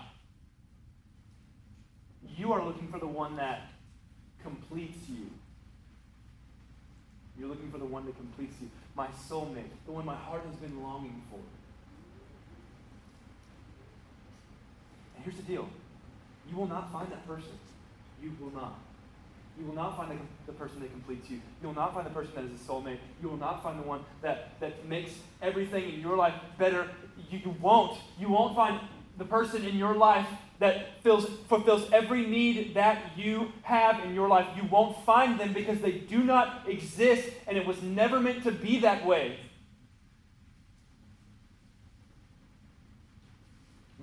you 2.37 2.53
are 2.53 2.63
looking 2.63 2.87
for 2.89 2.99
the 2.99 3.07
one 3.07 3.35
that 3.37 3.71
completes 4.43 5.09
you. 5.09 5.31
You're 7.39 7.49
looking 7.49 7.71
for 7.71 7.79
the 7.79 7.85
one 7.85 8.05
that 8.05 8.15
completes 8.17 8.53
you. 8.61 8.69
My 8.95 9.07
soulmate, 9.27 9.71
the 9.87 9.91
one 9.91 10.05
my 10.05 10.15
heart 10.15 10.43
has 10.45 10.55
been 10.57 10.83
longing 10.83 11.23
for. 11.31 11.39
And 15.15 15.23
here's 15.23 15.37
the 15.37 15.43
deal 15.43 15.67
you 16.47 16.55
will 16.55 16.67
not 16.67 16.93
find 16.93 17.11
that 17.11 17.27
person. 17.27 17.57
You 18.21 18.31
will 18.39 18.51
not. 18.51 18.77
You 19.59 19.65
will 19.65 19.75
not 19.75 19.97
find 19.97 20.11
the, 20.11 20.17
the, 20.45 20.53
person 20.53 20.81
that 20.81 20.91
completes 20.91 21.29
you. 21.29 21.41
You 21.61 21.67
will 21.67 21.75
not 21.75 21.93
find 21.93 22.05
the 22.05 22.11
person 22.11 22.31
that 22.35 22.45
is 22.45 22.61
a 22.61 22.63
soulmate. 22.63 22.97
You 23.21 23.29
will 23.29 23.37
not 23.37 23.63
find 23.63 23.79
the 23.79 23.87
one 23.87 24.01
that, 24.21 24.59
that 24.59 24.87
makes 24.87 25.11
everything 25.41 25.93
in 25.93 25.99
your 25.99 26.15
life 26.15 26.33
better. 26.57 26.87
You, 27.29 27.39
you 27.39 27.55
won't. 27.61 27.97
You 28.19 28.29
won't 28.29 28.55
find 28.55 28.79
the 29.17 29.25
person 29.25 29.65
in 29.65 29.75
your 29.75 29.95
life 29.95 30.27
that 30.59 31.01
fills, 31.03 31.27
fulfills 31.47 31.91
every 31.91 32.25
need 32.25 32.75
that 32.75 33.17
you 33.17 33.51
have 33.63 34.03
in 34.05 34.13
your 34.13 34.27
life. 34.27 34.47
You 34.55 34.63
won't 34.69 34.95
find 35.05 35.39
them 35.39 35.53
because 35.53 35.79
they 35.81 35.91
do 35.91 36.23
not 36.23 36.67
exist 36.67 37.29
and 37.47 37.57
it 37.57 37.65
was 37.65 37.81
never 37.81 38.19
meant 38.19 38.43
to 38.43 38.51
be 38.51 38.79
that 38.79 39.05
way. 39.05 39.37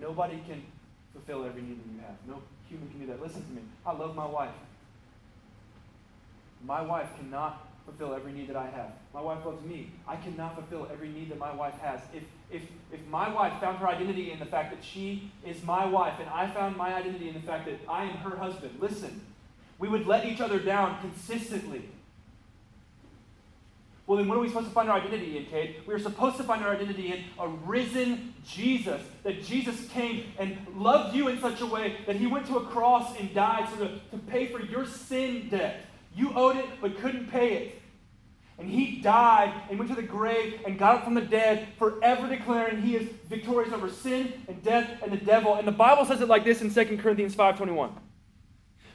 Nobody 0.01 0.41
can 0.49 0.63
fulfill 1.13 1.45
every 1.45 1.63
need 1.63 1.79
that 1.79 1.93
you 1.93 2.01
have. 2.01 2.17
No 2.27 2.43
human 2.69 2.89
can 2.89 3.01
do 3.01 3.07
that. 3.07 3.23
Listen 3.23 3.45
to 3.45 3.51
me. 3.53 3.63
I 3.85 3.93
love 3.93 4.15
my 4.15 4.27
wife. 4.27 4.51
My 6.65 6.83
wife 6.83 7.09
cannot 7.17 7.67
fulfill 7.85 8.15
every 8.15 8.33
need 8.33 8.49
that 8.49 8.57
I 8.57 8.67
have. 8.67 8.93
My 9.15 9.21
wife 9.21 9.45
loves 9.45 9.65
me. 9.65 9.91
I 10.07 10.17
cannot 10.17 10.55
fulfill 10.55 10.89
every 10.93 11.09
need 11.09 11.31
that 11.31 11.39
my 11.39 11.55
wife 11.55 11.79
has. 11.81 12.01
If, 12.13 12.25
if, 12.51 12.63
if 12.93 13.07
my 13.09 13.29
wife 13.29 13.61
found 13.61 13.79
her 13.79 13.89
identity 13.89 14.31
in 14.31 14.39
the 14.39 14.47
fact 14.47 14.75
that 14.75 14.85
she 14.85 15.31
is 15.45 15.63
my 15.63 15.85
wife 15.85 16.15
and 16.19 16.29
I 16.31 16.47
found 16.47 16.77
my 16.77 16.95
identity 16.95 17.29
in 17.29 17.35
the 17.35 17.41
fact 17.41 17.67
that 17.67 17.79
I 17.89 18.05
am 18.05 18.17
her 18.19 18.37
husband, 18.37 18.79
listen, 18.81 19.21
we 19.79 19.89
would 19.89 20.07
let 20.07 20.25
each 20.27 20.41
other 20.41 20.59
down 20.59 21.01
consistently. 21.01 21.89
Well, 24.07 24.17
then 24.17 24.27
what 24.27 24.39
are 24.39 24.41
we 24.41 24.49
supposed 24.49 24.69
to 24.69 24.73
find 24.73 24.89
our 24.89 24.99
identity 24.99 25.37
in, 25.37 25.45
Kate? 25.45 25.77
We 25.87 25.93
are 25.93 25.99
supposed 25.99 26.39
to 26.39 26.43
find 26.43 26.65
our 26.65 26.75
identity 26.75 27.13
in 27.13 27.25
a 27.39 27.47
risen 27.47 28.33
Jesus. 28.47 29.03
That 29.23 29.45
Jesus 29.45 29.87
came 29.89 30.25
and 30.39 30.57
loved 30.75 31.15
you 31.15 31.29
in 31.29 31.39
such 31.43 31.61
a 31.61 31.67
way 31.67 31.99
that 32.07 32.17
he 32.17 32.27
went 32.27 32.47
to 32.47 32.57
a 32.57 32.65
cross 32.65 33.15
and 33.21 33.33
died 33.35 33.69
so 33.69 33.85
to, 33.85 34.01
to 34.11 34.19
pay 34.29 34.47
for 34.47 34.63
your 34.63 34.87
sin 34.87 35.51
debt. 35.51 35.85
You 36.17 36.33
owed 36.35 36.57
it 36.57 36.65
but 36.81 36.99
couldn't 36.99 37.31
pay 37.31 37.53
it. 37.53 37.83
And 38.59 38.69
he 38.69 39.01
died 39.01 39.53
and 39.71 39.79
went 39.79 39.91
to 39.91 39.97
the 39.97 40.03
grave 40.03 40.61
and 40.67 40.79
got 40.79 40.97
up 40.97 41.05
from 41.05 41.15
the 41.15 41.21
dead, 41.21 41.69
forever 41.79 42.29
declaring 42.29 42.83
he 42.83 42.97
is 42.97 43.09
victorious 43.29 43.73
over 43.73 43.89
sin 43.89 44.33
and 44.49 44.63
death 44.65 45.01
and 45.03 45.13
the 45.13 45.17
devil. 45.17 45.55
And 45.55 45.67
the 45.67 45.73
Bible 45.73 46.05
says 46.05 46.21
it 46.21 46.29
like 46.29 46.45
this 46.45 46.61
in 46.61 46.71
2 46.71 46.99
Corinthians 46.99 47.35
5:21. 47.37 47.93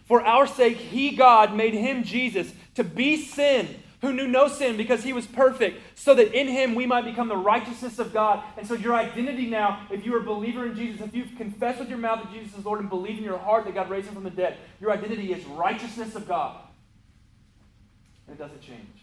For 0.06 0.22
our 0.22 0.46
sake 0.46 0.78
he 0.78 1.16
God 1.16 1.56
made 1.56 1.74
him 1.74 2.04
Jesus 2.04 2.52
to 2.76 2.84
be 2.84 3.24
sin 3.24 3.82
who 4.04 4.12
knew 4.12 4.28
no 4.28 4.50
sin 4.50 4.76
because 4.76 5.02
he 5.02 5.14
was 5.14 5.26
perfect, 5.26 5.80
so 5.98 6.14
that 6.14 6.38
in 6.38 6.50
him 6.50 6.76
we 6.76 6.86
might 6.86 7.06
become 7.06 7.30
the 7.30 7.38
righteousness 7.38 8.00
of 8.00 8.14
God. 8.14 8.44
And 8.58 8.68
so 8.68 8.74
your 8.74 8.96
identity 8.96 9.46
now, 9.46 9.88
if 9.90 10.06
you 10.06 10.14
are 10.14 10.20
a 10.20 10.24
believer 10.24 10.66
in 10.66 10.76
Jesus, 10.76 11.00
if 11.00 11.16
you've 11.16 11.34
confessed 11.38 11.80
with 11.80 11.88
your 11.88 11.98
mouth 11.98 12.22
that 12.22 12.34
Jesus 12.34 12.58
is 12.58 12.66
Lord 12.66 12.82
and 12.82 12.90
believe 12.90 13.18
in 13.18 13.24
your 13.24 13.38
heart 13.38 13.64
that 13.64 13.74
God 13.74 13.90
raised 13.90 14.10
him 14.10 14.16
from 14.16 14.26
the 14.26 14.30
dead, 14.30 14.58
your 14.82 14.92
identity 14.92 15.32
is 15.32 15.46
righteousness 15.46 16.16
of 16.16 16.28
God. 16.28 16.58
And 18.28 18.36
it 18.36 18.40
doesn't 18.40 18.62
change. 18.62 19.03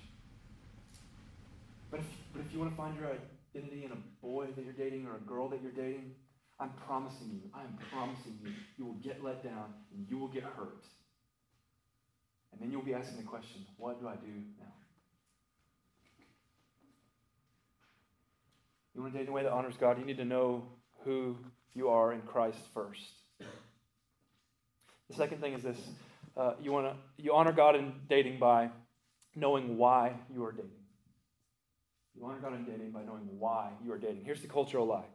But 1.90 2.00
if, 2.00 2.06
but 2.32 2.42
if 2.42 2.52
you 2.52 2.58
want 2.58 2.70
to 2.70 2.76
find 2.76 2.96
your 2.98 3.08
identity 3.08 3.84
in 3.84 3.92
a 3.92 3.96
boy 4.22 4.46
that 4.54 4.64
you're 4.64 4.72
dating 4.72 5.06
or 5.06 5.16
a 5.16 5.20
girl 5.20 5.48
that 5.48 5.60
you're 5.62 5.72
dating, 5.72 6.12
I'm 6.60 6.70
promising 6.86 7.30
you, 7.30 7.50
I 7.54 7.62
am 7.62 7.76
promising 7.90 8.38
you, 8.42 8.52
you 8.76 8.84
will 8.84 9.00
get 9.02 9.24
let 9.24 9.42
down 9.42 9.72
and 9.94 10.06
you 10.08 10.18
will 10.18 10.28
get 10.28 10.42
hurt. 10.42 10.84
And 12.52 12.60
then 12.60 12.70
you'll 12.70 12.82
be 12.82 12.94
asking 12.94 13.16
the 13.16 13.22
question, 13.22 13.64
what 13.76 14.00
do 14.00 14.08
I 14.08 14.14
do 14.16 14.32
now? 14.58 14.66
You 18.94 19.02
want 19.02 19.14
to 19.14 19.18
date 19.18 19.24
in 19.24 19.30
a 19.30 19.32
way 19.32 19.42
that 19.42 19.52
honors 19.52 19.76
God, 19.78 19.98
you 19.98 20.04
need 20.04 20.18
to 20.18 20.24
know 20.24 20.64
who 21.04 21.36
you 21.74 21.88
are 21.88 22.12
in 22.12 22.20
Christ 22.22 22.58
first. 22.74 23.00
The 25.08 25.16
second 25.16 25.40
thing 25.40 25.54
is 25.54 25.62
this 25.62 25.78
uh, 26.36 26.52
you, 26.60 26.72
want 26.72 26.86
to, 26.86 26.96
you 27.22 27.34
honor 27.34 27.52
God 27.52 27.74
in 27.74 27.92
dating 28.08 28.38
by 28.38 28.70
knowing 29.34 29.76
why 29.76 30.12
you 30.32 30.44
are 30.44 30.52
dating. 30.52 30.79
You 32.20 32.26
honor 32.26 32.38
God 32.38 32.54
in 32.54 32.64
dating 32.64 32.90
by 32.90 33.02
knowing 33.02 33.26
why 33.38 33.70
you 33.82 33.90
are 33.92 33.98
dating. 33.98 34.24
Here's 34.26 34.42
the 34.42 34.48
cultural 34.48 34.86
lie. 34.86 35.06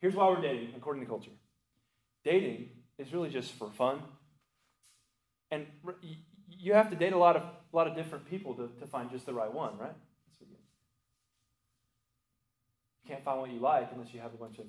Here's 0.00 0.14
why 0.14 0.28
we're 0.28 0.40
dating, 0.40 0.70
according 0.74 1.02
to 1.02 1.08
culture. 1.08 1.30
Dating 2.24 2.70
is 2.98 3.12
really 3.12 3.28
just 3.28 3.52
for 3.52 3.70
fun. 3.70 4.00
And 5.50 5.66
you 6.48 6.72
have 6.72 6.88
to 6.88 6.96
date 6.96 7.12
a 7.12 7.18
lot 7.18 7.36
of, 7.36 7.42
a 7.42 7.76
lot 7.76 7.86
of 7.86 7.94
different 7.94 8.24
people 8.30 8.54
to, 8.54 8.70
to 8.80 8.86
find 8.86 9.10
just 9.10 9.26
the 9.26 9.34
right 9.34 9.52
one, 9.52 9.76
right? 9.76 9.94
You, 10.40 10.46
you 13.04 13.08
can't 13.08 13.22
find 13.22 13.40
what 13.40 13.50
you 13.50 13.60
like 13.60 13.90
unless 13.92 14.14
you 14.14 14.20
have 14.20 14.32
a 14.32 14.38
bunch 14.38 14.58
of 14.58 14.64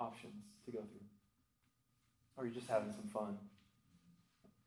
options 0.00 0.42
to 0.64 0.72
go 0.72 0.78
through. 0.78 1.06
Or 2.36 2.44
you're 2.44 2.54
just 2.54 2.68
having 2.68 2.90
some 2.92 3.06
fun. 3.06 3.38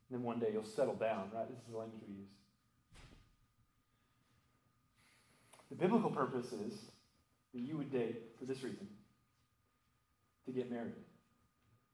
And 0.09 0.19
then 0.19 0.23
one 0.23 0.39
day 0.39 0.51
you'll 0.53 0.63
settle 0.63 0.95
down, 0.95 1.31
right? 1.33 1.49
This 1.49 1.59
is 1.59 1.65
the 1.69 1.77
language 1.77 2.01
we 2.07 2.15
use. 2.15 2.29
The 5.71 5.77
biblical 5.77 6.11
purpose 6.11 6.47
is 6.47 6.73
that 7.53 7.59
you 7.61 7.77
would 7.77 7.91
date 7.91 8.17
for 8.37 8.45
this 8.45 8.61
reason 8.61 8.87
to 10.45 10.51
get 10.51 10.69
married. 10.69 10.93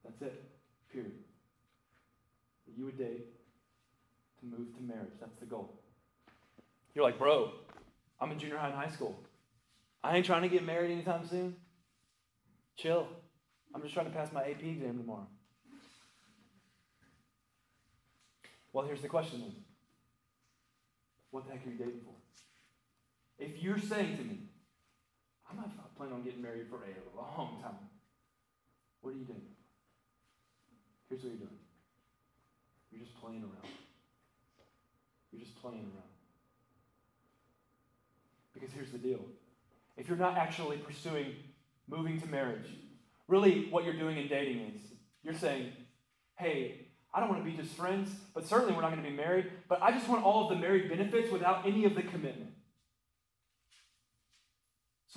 That's 0.03 0.19
it, 0.21 0.43
period. 0.91 1.13
That 2.65 2.75
you 2.75 2.85
would 2.85 2.97
date 2.97 3.27
to 4.39 4.45
move 4.45 4.75
to 4.75 4.81
marriage. 4.81 5.13
That's 5.19 5.37
the 5.37 5.45
goal. 5.45 5.79
You're 6.95 7.05
like, 7.05 7.19
bro, 7.19 7.51
I'm 8.19 8.31
in 8.31 8.39
junior 8.39 8.57
high 8.57 8.69
and 8.69 8.75
high 8.75 8.89
school. 8.89 9.15
I 10.03 10.17
ain't 10.17 10.25
trying 10.25 10.41
to 10.41 10.49
get 10.49 10.65
married 10.65 10.91
anytime 10.91 11.27
soon. 11.27 11.55
Chill. 12.77 13.07
I'm 13.75 13.81
just 13.83 13.93
trying 13.93 14.07
to 14.07 14.11
pass 14.11 14.31
my 14.33 14.41
AP 14.41 14.63
exam 14.63 14.97
tomorrow. 14.97 15.27
Well, 18.73 18.85
here's 18.85 19.01
the 19.01 19.07
question 19.07 19.41
then. 19.41 19.53
What 21.29 21.45
the 21.45 21.51
heck 21.51 21.67
are 21.67 21.69
you 21.69 21.77
dating 21.77 22.01
for? 22.05 22.16
If 23.39 23.61
you're 23.61 23.79
saying 23.79 24.17
to 24.17 24.23
me, 24.23 24.39
I'm 25.49 25.57
not 25.57 25.95
planning 25.95 26.15
on 26.15 26.23
getting 26.23 26.41
married 26.41 26.67
for 26.69 26.77
a 26.77 27.17
long 27.17 27.59
time, 27.61 27.77
what 29.01 29.13
are 29.13 29.17
you 29.17 29.25
doing? 29.25 29.41
Here's 31.09 31.23
what 31.23 31.29
you're 31.29 31.39
doing. 31.39 31.59
You're 32.91 33.01
just 33.01 33.19
playing 33.21 33.41
around. 33.41 33.73
You're 35.31 35.41
just 35.41 35.61
playing 35.61 35.79
around. 35.79 36.11
Because 38.53 38.71
here's 38.73 38.91
the 38.91 38.97
deal. 38.97 39.19
If 39.95 40.07
you're 40.07 40.17
not 40.17 40.37
actually 40.37 40.77
pursuing 40.77 41.35
moving 41.87 42.19
to 42.19 42.27
marriage, 42.27 42.67
really 43.27 43.67
what 43.69 43.85
you're 43.85 43.97
doing 43.97 44.17
in 44.17 44.27
dating 44.27 44.71
is 44.75 44.81
you're 45.23 45.33
saying, 45.33 45.71
hey, 46.35 46.87
I 47.13 47.19
don't 47.19 47.29
want 47.29 47.43
to 47.43 47.49
be 47.49 47.55
just 47.55 47.75
friends, 47.75 48.09
but 48.33 48.47
certainly 48.47 48.73
we're 48.73 48.81
not 48.81 48.91
going 48.91 49.03
to 49.03 49.09
be 49.09 49.15
married, 49.15 49.51
but 49.69 49.81
I 49.81 49.91
just 49.91 50.07
want 50.07 50.23
all 50.23 50.43
of 50.43 50.49
the 50.49 50.61
married 50.61 50.89
benefits 50.89 51.31
without 51.31 51.65
any 51.65 51.85
of 51.85 51.95
the 51.95 52.03
commitment. 52.03 52.46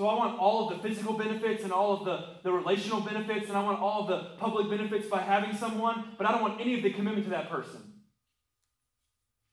So 0.01 0.09
I 0.09 0.15
want 0.15 0.39
all 0.39 0.67
of 0.67 0.75
the 0.75 0.89
physical 0.89 1.13
benefits 1.13 1.63
and 1.63 1.71
all 1.71 1.93
of 1.93 2.07
the, 2.07 2.25
the 2.43 2.51
relational 2.51 3.03
benefits, 3.03 3.51
and 3.51 3.59
I 3.59 3.63
want 3.63 3.81
all 3.81 4.01
of 4.01 4.09
the 4.09 4.31
public 4.39 4.71
benefits 4.71 5.07
by 5.07 5.21
having 5.21 5.55
someone, 5.55 6.13
but 6.17 6.27
I 6.27 6.33
don't 6.33 6.41
want 6.41 6.59
any 6.59 6.73
of 6.73 6.83
the 6.83 6.91
commitment 6.91 7.25
to 7.25 7.31
that 7.33 7.51
person. 7.51 7.83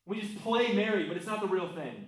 We 0.05 0.21
just 0.21 0.41
play 0.41 0.71
married, 0.71 1.09
but 1.09 1.17
it's 1.17 1.25
not 1.25 1.41
the 1.41 1.47
real 1.47 1.67
thing. 1.67 2.07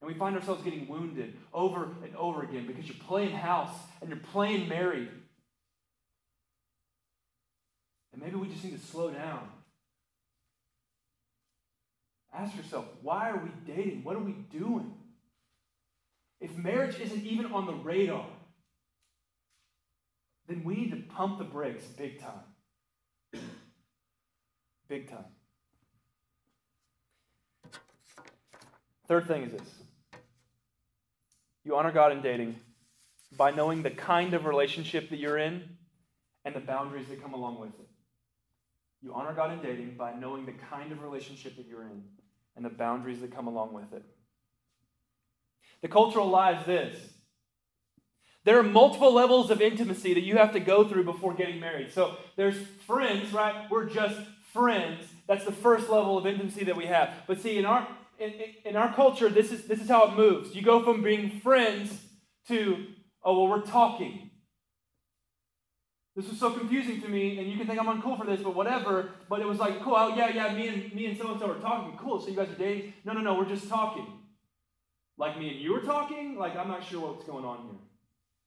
And 0.00 0.10
we 0.10 0.14
find 0.14 0.34
ourselves 0.34 0.64
getting 0.64 0.88
wounded 0.88 1.34
over 1.52 1.90
and 2.02 2.16
over 2.16 2.44
again 2.44 2.66
because 2.66 2.86
you're 2.86 2.96
playing 3.06 3.32
house 3.36 3.76
and 4.00 4.08
you're 4.08 4.18
playing 4.32 4.70
married. 4.70 5.10
And 8.14 8.22
maybe 8.22 8.36
we 8.36 8.48
just 8.48 8.64
need 8.64 8.80
to 8.80 8.86
slow 8.86 9.10
down. 9.10 9.50
Ask 12.32 12.56
yourself, 12.56 12.86
why 13.02 13.28
are 13.28 13.36
we 13.36 13.50
dating? 13.70 14.02
What 14.02 14.16
are 14.16 14.20
we 14.20 14.32
doing? 14.50 14.94
If 16.40 16.56
marriage 16.56 16.98
isn't 17.00 17.24
even 17.24 17.46
on 17.46 17.66
the 17.66 17.72
radar, 17.72 18.26
then 20.48 20.62
we 20.64 20.76
need 20.76 20.90
to 20.90 21.14
pump 21.14 21.38
the 21.38 21.44
brakes 21.44 21.84
big 21.84 22.20
time. 22.20 23.42
big 24.88 25.10
time. 25.10 25.24
Third 29.08 29.26
thing 29.26 29.44
is 29.44 29.52
this 29.52 29.68
you 31.64 31.76
honor 31.76 31.92
God 31.92 32.12
in 32.12 32.22
dating 32.22 32.56
by 33.36 33.50
knowing 33.50 33.82
the 33.82 33.90
kind 33.90 34.34
of 34.34 34.44
relationship 34.46 35.10
that 35.10 35.18
you're 35.18 35.38
in 35.38 35.68
and 36.44 36.54
the 36.54 36.60
boundaries 36.60 37.08
that 37.08 37.20
come 37.20 37.34
along 37.34 37.58
with 37.58 37.74
it. 37.80 37.88
You 39.02 39.12
honor 39.14 39.32
God 39.32 39.52
in 39.52 39.60
dating 39.60 39.96
by 39.96 40.14
knowing 40.14 40.46
the 40.46 40.52
kind 40.52 40.92
of 40.92 41.02
relationship 41.02 41.56
that 41.56 41.66
you're 41.66 41.82
in 41.82 42.04
and 42.54 42.64
the 42.64 42.70
boundaries 42.70 43.20
that 43.20 43.34
come 43.34 43.46
along 43.46 43.72
with 43.72 43.92
it. 43.92 44.04
The 45.82 45.88
cultural 45.88 46.28
lie 46.28 46.58
is 46.58 46.66
this 46.66 46.96
there 48.46 48.60
are 48.60 48.62
multiple 48.62 49.12
levels 49.12 49.50
of 49.50 49.60
intimacy 49.60 50.14
that 50.14 50.22
you 50.22 50.36
have 50.36 50.52
to 50.52 50.60
go 50.60 50.86
through 50.86 51.02
before 51.02 51.34
getting 51.34 51.58
married. 51.58 51.92
So 51.92 52.16
there's 52.36 52.56
friends, 52.86 53.32
right? 53.32 53.68
We're 53.68 53.86
just 53.86 54.20
friends. 54.52 55.04
That's 55.26 55.44
the 55.44 55.50
first 55.50 55.90
level 55.90 56.16
of 56.16 56.28
intimacy 56.28 56.62
that 56.64 56.76
we 56.76 56.86
have. 56.86 57.10
But 57.26 57.40
see, 57.40 57.58
in 57.58 57.66
our 57.66 57.88
in, 58.20 58.32
in 58.64 58.76
our 58.76 58.94
culture, 58.94 59.28
this 59.28 59.50
is 59.50 59.66
this 59.66 59.80
is 59.80 59.88
how 59.88 60.04
it 60.04 60.16
moves. 60.16 60.54
You 60.54 60.62
go 60.62 60.84
from 60.84 61.02
being 61.02 61.40
friends 61.40 62.00
to, 62.46 62.86
oh 63.24 63.36
well, 63.36 63.48
we're 63.48 63.66
talking. 63.66 64.30
This 66.14 66.28
was 66.28 66.38
so 66.38 66.52
confusing 66.52 67.02
to 67.02 67.08
me, 67.08 67.38
and 67.38 67.50
you 67.50 67.58
can 67.58 67.66
think 67.66 67.80
I'm 67.80 68.00
uncool 68.00 68.16
for 68.16 68.24
this, 68.24 68.40
but 68.40 68.54
whatever. 68.54 69.10
But 69.28 69.40
it 69.40 69.46
was 69.46 69.58
like, 69.58 69.82
cool, 69.82 69.94
oh, 69.96 70.14
yeah, 70.16 70.28
yeah, 70.28 70.54
me 70.54 70.68
and 70.68 70.94
me 70.94 71.06
and 71.06 71.18
so 71.18 71.32
and 71.32 71.40
so 71.40 71.50
are 71.50 71.58
talking. 71.58 71.98
Cool, 71.98 72.20
so 72.20 72.28
you 72.28 72.36
guys 72.36 72.48
are 72.48 72.54
dating? 72.54 72.94
No, 73.04 73.12
no, 73.12 73.20
no, 73.20 73.34
we're 73.34 73.48
just 73.48 73.68
talking. 73.68 74.06
Like 75.18 75.38
me 75.38 75.48
and 75.50 75.60
you 75.60 75.74
are 75.76 75.80
talking? 75.80 76.36
Like 76.36 76.56
I'm 76.56 76.68
not 76.68 76.84
sure 76.84 77.12
what's 77.12 77.24
going 77.24 77.44
on 77.44 77.62
here. 77.62 77.78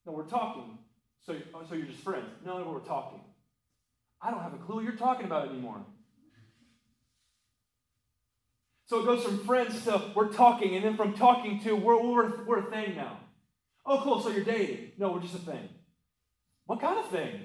No, 0.06 0.12
we're 0.12 0.24
talking. 0.24 0.78
So, 1.26 1.36
oh, 1.54 1.62
so 1.68 1.74
you're 1.74 1.86
just 1.86 2.02
friends. 2.02 2.26
No, 2.44 2.64
we're 2.70 2.80
talking. 2.80 3.20
I 4.22 4.30
don't 4.30 4.42
have 4.42 4.54
a 4.54 4.58
clue 4.58 4.82
you're 4.82 4.92
talking 4.92 5.26
about 5.26 5.48
anymore. 5.48 5.84
So 8.86 9.00
it 9.00 9.04
goes 9.04 9.22
from 9.22 9.44
friends 9.44 9.84
to 9.84 10.02
we're 10.16 10.32
talking, 10.32 10.74
and 10.74 10.84
then 10.84 10.96
from 10.96 11.14
talking 11.14 11.60
to 11.60 11.74
we're, 11.74 12.02
we're, 12.02 12.44
we're 12.44 12.58
a 12.66 12.70
thing 12.70 12.96
now. 12.96 13.20
Oh, 13.86 14.00
cool, 14.02 14.20
so 14.20 14.30
you're 14.30 14.44
dating. 14.44 14.92
No, 14.98 15.12
we're 15.12 15.20
just 15.20 15.34
a 15.34 15.38
thing. 15.38 15.68
What 16.66 16.80
kind 16.80 16.98
of 16.98 17.08
thing? 17.08 17.40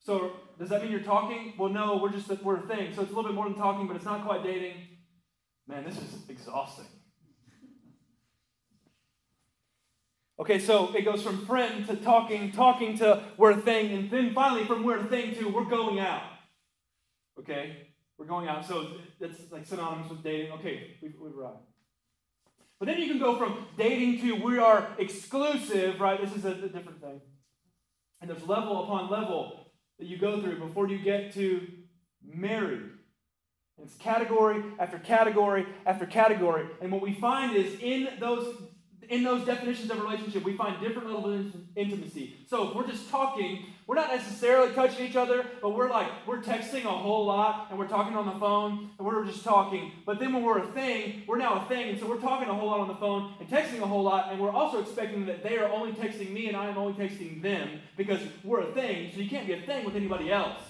So 0.00 0.32
does 0.58 0.68
that 0.70 0.82
mean 0.82 0.90
you're 0.90 1.00
talking? 1.00 1.54
Well, 1.58 1.68
no, 1.68 1.98
we're 2.02 2.10
just 2.10 2.28
we're 2.42 2.56
a 2.56 2.66
thing. 2.66 2.92
So 2.94 3.02
it's 3.02 3.12
a 3.12 3.14
little 3.14 3.30
bit 3.30 3.34
more 3.34 3.48
than 3.48 3.56
talking, 3.56 3.86
but 3.86 3.96
it's 3.96 4.04
not 4.04 4.24
quite 4.24 4.42
dating. 4.42 4.74
Man, 5.70 5.84
this 5.84 5.96
is 5.98 6.28
exhausting. 6.28 6.86
Okay, 10.40 10.58
so 10.58 10.92
it 10.96 11.02
goes 11.02 11.22
from 11.22 11.46
friend 11.46 11.86
to 11.86 11.94
talking, 11.94 12.50
talking 12.50 12.98
to 12.98 13.22
we're 13.36 13.52
a 13.52 13.56
thing, 13.56 13.92
and 13.92 14.10
then 14.10 14.34
finally 14.34 14.64
from 14.64 14.82
we're 14.82 14.98
a 14.98 15.04
thing 15.04 15.32
to 15.36 15.46
we're 15.46 15.66
going 15.66 16.00
out. 16.00 16.24
Okay? 17.38 17.86
We're 18.18 18.26
going 18.26 18.48
out. 18.48 18.66
So 18.66 18.94
that's 19.20 19.38
like 19.52 19.64
synonymous 19.64 20.10
with 20.10 20.24
dating. 20.24 20.50
Okay, 20.52 20.96
we've, 21.02 21.14
we've 21.20 21.38
arrived. 21.38 21.58
But 22.80 22.86
then 22.86 22.98
you 22.98 23.06
can 23.06 23.20
go 23.20 23.36
from 23.36 23.66
dating 23.78 24.22
to 24.22 24.44
we 24.44 24.58
are 24.58 24.88
exclusive, 24.98 26.00
right? 26.00 26.20
This 26.20 26.34
is 26.34 26.44
a, 26.46 26.50
a 26.50 26.68
different 26.68 27.00
thing. 27.00 27.20
And 28.20 28.28
there's 28.28 28.42
level 28.42 28.82
upon 28.82 29.08
level 29.08 29.70
that 30.00 30.06
you 30.06 30.18
go 30.18 30.40
through 30.40 30.58
before 30.58 30.88
you 30.88 30.98
get 30.98 31.32
to 31.34 31.64
married. 32.24 32.90
It's 33.82 33.94
category 33.96 34.62
after 34.78 34.98
category 34.98 35.66
after 35.86 36.06
category. 36.06 36.66
And 36.80 36.92
what 36.92 37.02
we 37.02 37.14
find 37.14 37.56
is 37.56 37.78
in 37.80 38.08
those 38.18 38.54
in 39.10 39.24
those 39.24 39.44
definitions 39.44 39.90
of 39.90 40.00
relationship, 40.00 40.44
we 40.44 40.56
find 40.56 40.80
different 40.80 41.08
levels 41.08 41.52
of 41.52 41.60
intimacy. 41.74 42.36
So 42.48 42.68
if 42.68 42.76
we're 42.76 42.86
just 42.86 43.10
talking, 43.10 43.66
we're 43.88 43.96
not 43.96 44.08
necessarily 44.08 44.72
touching 44.72 45.04
each 45.04 45.16
other, 45.16 45.44
but 45.60 45.70
we're 45.70 45.90
like, 45.90 46.06
we're 46.28 46.40
texting 46.40 46.84
a 46.84 46.90
whole 46.90 47.26
lot 47.26 47.66
and 47.70 47.78
we're 47.78 47.88
talking 47.88 48.16
on 48.16 48.26
the 48.26 48.38
phone 48.38 48.90
and 48.96 49.06
we're 49.06 49.24
just 49.24 49.42
talking. 49.42 49.90
But 50.06 50.20
then 50.20 50.32
when 50.32 50.44
we're 50.44 50.60
a 50.60 50.66
thing, 50.68 51.24
we're 51.26 51.38
now 51.38 51.64
a 51.64 51.68
thing. 51.68 51.88
And 51.90 51.98
so 51.98 52.08
we're 52.08 52.20
talking 52.20 52.48
a 52.48 52.54
whole 52.54 52.68
lot 52.68 52.78
on 52.78 52.86
the 52.86 52.94
phone 52.94 53.34
and 53.40 53.48
texting 53.48 53.82
a 53.82 53.86
whole 53.86 54.04
lot. 54.04 54.30
And 54.30 54.40
we're 54.40 54.52
also 54.52 54.80
expecting 54.80 55.26
that 55.26 55.42
they 55.42 55.58
are 55.58 55.68
only 55.68 55.90
texting 55.90 56.30
me 56.30 56.46
and 56.46 56.56
I 56.56 56.68
am 56.68 56.78
only 56.78 56.92
texting 56.92 57.42
them 57.42 57.80
because 57.96 58.20
we're 58.44 58.60
a 58.60 58.72
thing. 58.72 59.10
So 59.12 59.20
you 59.20 59.28
can't 59.28 59.46
be 59.46 59.54
a 59.54 59.60
thing 59.62 59.84
with 59.84 59.96
anybody 59.96 60.30
else. 60.30 60.62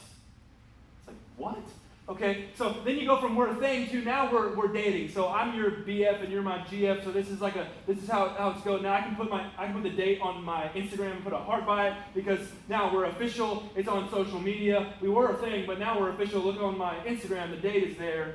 It's 1.00 1.08
like, 1.08 1.16
what? 1.36 1.58
Okay, 2.08 2.46
so 2.56 2.74
then 2.84 2.98
you 2.98 3.06
go 3.06 3.20
from 3.20 3.36
we're 3.36 3.50
a 3.50 3.54
thing 3.54 3.88
to 3.88 4.02
now 4.02 4.32
we're, 4.32 4.52
we're 4.56 4.72
dating. 4.72 5.10
So 5.10 5.28
I'm 5.28 5.56
your 5.56 5.70
BF 5.70 6.24
and 6.24 6.32
you're 6.32 6.42
my 6.42 6.58
GF. 6.58 7.04
So 7.04 7.12
this 7.12 7.28
is 7.28 7.40
like 7.40 7.54
a 7.54 7.68
this 7.86 8.02
is 8.02 8.08
how, 8.08 8.30
how 8.30 8.50
it's 8.50 8.62
going. 8.62 8.82
Now 8.82 8.94
I 8.94 9.00
can 9.00 9.14
put 9.14 9.30
my 9.30 9.48
I 9.56 9.66
can 9.66 9.74
put 9.74 9.84
the 9.84 9.90
date 9.90 10.20
on 10.20 10.42
my 10.42 10.68
Instagram 10.74 11.12
and 11.12 11.22
put 11.22 11.32
a 11.32 11.38
heart 11.38 11.64
by 11.64 11.88
it 11.88 11.94
because 12.12 12.40
now 12.68 12.92
we're 12.92 13.04
official. 13.04 13.70
It's 13.76 13.86
on 13.86 14.10
social 14.10 14.40
media. 14.40 14.94
We 15.00 15.08
were 15.08 15.28
a 15.28 15.36
thing, 15.36 15.66
but 15.66 15.78
now 15.78 16.00
we're 16.00 16.10
official. 16.10 16.40
Look 16.40 16.60
on 16.60 16.76
my 16.76 16.96
Instagram, 17.06 17.50
the 17.50 17.58
date 17.58 17.84
is 17.84 17.96
there. 17.96 18.34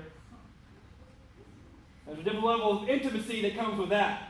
There's 2.06 2.20
a 2.20 2.24
different 2.24 2.46
level 2.46 2.84
of 2.84 2.88
intimacy 2.88 3.42
that 3.42 3.58
comes 3.58 3.78
with 3.78 3.90
that. 3.90 4.30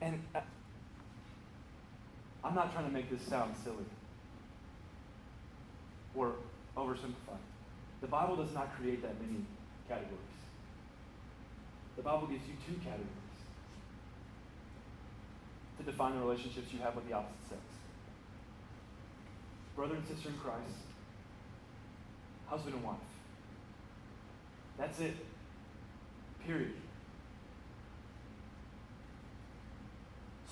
And 0.00 0.20
uh, 0.34 0.40
I'm 2.42 2.54
not 2.54 2.72
trying 2.72 2.86
to 2.86 2.92
make 2.92 3.10
this 3.10 3.22
sound 3.22 3.54
silly 3.62 3.84
or 6.14 6.34
oversimplify. 6.76 7.38
The 8.00 8.06
Bible 8.06 8.36
does 8.36 8.54
not 8.54 8.74
create 8.76 9.02
that 9.02 9.20
many 9.20 9.44
categories. 9.88 10.18
The 11.96 12.02
Bible 12.02 12.28
gives 12.28 12.46
you 12.46 12.54
two 12.66 12.74
categories 12.78 13.08
to 15.78 15.84
define 15.84 16.14
the 16.14 16.20
relationships 16.20 16.72
you 16.72 16.80
have 16.80 16.94
with 16.94 17.08
the 17.08 17.14
opposite 17.14 17.48
sex 17.48 17.60
brother 19.78 19.94
and 19.94 20.04
sister 20.08 20.30
in 20.30 20.34
Christ, 20.38 20.74
husband 22.48 22.74
and 22.74 22.82
wife. 22.82 22.96
That's 24.76 24.98
it. 24.98 25.14
Period. 26.44 26.72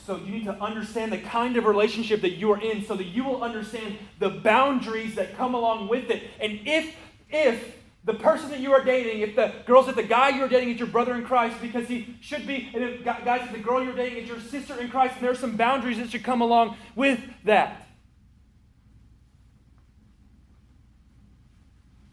So 0.06 0.16
you 0.18 0.30
need 0.30 0.44
to 0.44 0.54
understand 0.62 1.12
the 1.12 1.18
kind 1.18 1.56
of 1.56 1.64
relationship 1.64 2.20
that 2.20 2.34
you're 2.36 2.60
in 2.60 2.84
so 2.84 2.94
that 2.94 3.06
you 3.06 3.24
will 3.24 3.42
understand 3.42 3.98
the 4.20 4.28
boundaries 4.28 5.16
that 5.16 5.36
come 5.36 5.54
along 5.54 5.88
with 5.88 6.10
it. 6.10 6.22
And 6.40 6.60
if 6.64 6.94
if 7.28 7.76
the 8.04 8.14
person 8.14 8.50
that 8.50 8.60
you 8.60 8.72
are 8.72 8.84
dating, 8.84 9.22
if 9.22 9.34
the 9.34 9.52
girls, 9.66 9.88
if 9.88 9.96
the 9.96 10.04
guy 10.04 10.28
you're 10.28 10.48
dating 10.48 10.70
is 10.70 10.78
your 10.78 10.86
brother 10.86 11.16
in 11.16 11.24
Christ, 11.24 11.60
because 11.60 11.88
he 11.88 12.16
should 12.20 12.46
be, 12.46 12.70
and 12.72 12.84
if 12.84 13.04
guys, 13.04 13.42
if 13.46 13.52
the 13.52 13.58
girl 13.58 13.82
you're 13.82 13.96
dating 13.96 14.22
is 14.22 14.28
your 14.28 14.38
sister 14.38 14.80
in 14.80 14.88
Christ, 14.88 15.14
and 15.14 15.24
there 15.24 15.32
are 15.32 15.34
some 15.34 15.56
boundaries 15.56 15.98
that 15.98 16.10
should 16.10 16.22
come 16.22 16.40
along 16.40 16.76
with 16.94 17.18
that. 17.42 17.88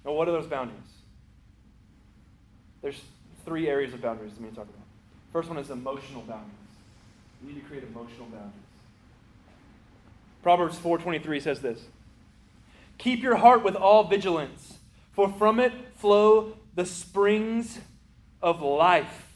Now, 0.04 0.14
what 0.14 0.28
are 0.28 0.32
those 0.32 0.48
boundaries? 0.48 0.80
There's 2.82 3.00
three 3.46 3.68
areas 3.68 3.94
of 3.94 4.02
boundaries 4.02 4.34
that 4.34 4.40
we 4.40 4.46
need 4.46 4.56
to 4.56 4.56
talk 4.56 4.68
about. 4.68 4.82
First 5.32 5.48
one 5.48 5.60
is 5.60 5.70
emotional 5.70 6.24
boundaries. 6.24 6.63
You 7.44 7.54
need 7.54 7.62
to 7.62 7.68
create 7.68 7.84
emotional 7.84 8.28
boundaries. 8.28 8.54
Proverbs 10.42 10.78
4:23 10.78 11.40
says 11.40 11.62
this. 11.62 11.88
Keep 12.98 13.22
your 13.22 13.38
heart 13.38 13.64
with 13.64 13.76
all 13.76 14.04
vigilance, 14.04 14.78
for 15.12 15.30
from 15.30 15.60
it 15.60 15.74
flow 15.96 16.58
the 16.76 16.86
springs 16.86 17.80
of 18.42 18.62
life. 18.62 19.34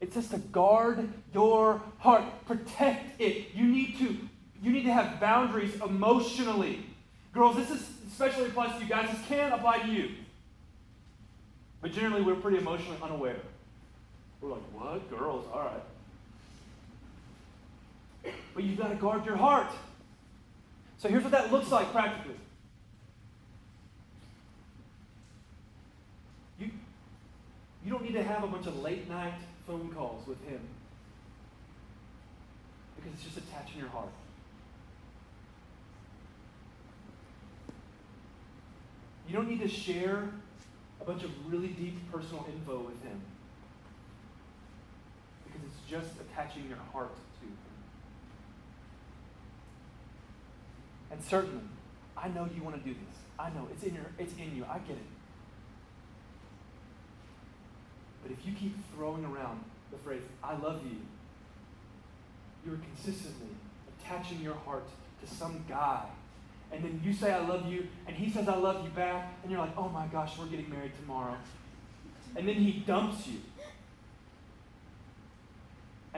It 0.00 0.12
says 0.12 0.28
to 0.28 0.38
guard 0.38 1.08
your 1.34 1.82
heart, 1.98 2.24
protect 2.46 3.20
it. 3.20 3.54
You 3.54 3.64
need 3.64 3.98
to 3.98 4.16
you 4.62 4.72
need 4.72 4.84
to 4.84 4.92
have 4.92 5.20
boundaries 5.20 5.74
emotionally. 5.80 6.84
Girls, 7.32 7.56
this 7.56 7.70
is 7.70 7.88
especially 8.08 8.46
applies 8.46 8.76
to 8.76 8.82
you 8.82 8.88
guys. 8.88 9.10
This 9.10 9.26
can 9.26 9.52
apply 9.52 9.80
to 9.80 9.88
you. 9.88 10.10
But 11.80 11.92
generally, 11.92 12.22
we're 12.22 12.34
pretty 12.34 12.58
emotionally 12.58 12.98
unaware. 13.00 13.36
We're 14.40 14.50
like, 14.50 14.62
what? 14.72 15.10
Girls, 15.10 15.44
all 15.52 15.60
right. 18.24 18.32
But 18.54 18.64
you've 18.64 18.78
got 18.78 18.88
to 18.88 18.96
guard 18.96 19.24
your 19.24 19.36
heart. 19.36 19.70
So 20.98 21.08
here's 21.08 21.22
what 21.22 21.32
that 21.32 21.52
looks 21.52 21.70
like 21.70 21.92
practically. 21.92 22.34
You, 26.58 26.70
you 27.84 27.90
don't 27.90 28.02
need 28.02 28.14
to 28.14 28.22
have 28.22 28.42
a 28.42 28.48
bunch 28.48 28.66
of 28.66 28.80
late 28.80 29.08
night 29.08 29.34
phone 29.66 29.90
calls 29.94 30.26
with 30.26 30.42
him 30.48 30.60
because 32.96 33.12
it's 33.14 33.22
just 33.22 33.36
attaching 33.36 33.78
your 33.78 33.88
heart. 33.90 34.08
You 39.28 39.34
don't 39.34 39.48
need 39.48 39.60
to 39.60 39.68
share 39.68 40.30
a 41.00 41.04
bunch 41.04 41.22
of 41.22 41.30
really 41.52 41.68
deep 41.68 42.10
personal 42.10 42.46
info 42.52 42.78
with 42.78 43.00
him. 43.04 43.20
Because 45.58 45.74
it's 45.74 45.90
just 45.90 46.20
attaching 46.20 46.68
your 46.68 46.78
heart 46.92 47.14
to 47.14 47.46
him. 47.46 47.56
And 51.10 51.22
certainly, 51.22 51.64
I 52.16 52.28
know 52.28 52.48
you 52.54 52.62
want 52.62 52.76
to 52.76 52.82
do 52.82 52.94
this. 52.94 53.18
I 53.38 53.50
know 53.50 53.68
it's 53.70 53.82
in 53.82 53.94
your 53.94 54.06
it's 54.18 54.34
in 54.34 54.56
you. 54.56 54.64
I 54.68 54.78
get 54.78 54.96
it. 54.96 55.10
But 58.22 58.32
if 58.32 58.46
you 58.46 58.52
keep 58.52 58.76
throwing 58.94 59.24
around 59.24 59.64
the 59.90 59.98
phrase, 59.98 60.22
I 60.42 60.56
love 60.56 60.82
you, 60.84 60.98
you're 62.66 62.78
consistently 62.78 63.48
attaching 63.98 64.40
your 64.40 64.54
heart 64.54 64.86
to 65.22 65.34
some 65.34 65.64
guy. 65.68 66.04
And 66.70 66.84
then 66.84 67.00
you 67.02 67.14
say, 67.14 67.32
I 67.32 67.46
love 67.46 67.66
you, 67.66 67.86
and 68.06 68.14
he 68.14 68.30
says, 68.30 68.46
I 68.46 68.56
love 68.56 68.84
you 68.84 68.90
back, 68.90 69.32
and 69.42 69.50
you're 69.50 69.60
like, 69.60 69.76
oh 69.78 69.88
my 69.88 70.06
gosh, 70.08 70.36
we're 70.38 70.46
getting 70.46 70.68
married 70.68 70.92
tomorrow. 71.00 71.36
And 72.36 72.46
then 72.46 72.56
he 72.56 72.80
dumps 72.80 73.26
you. 73.26 73.38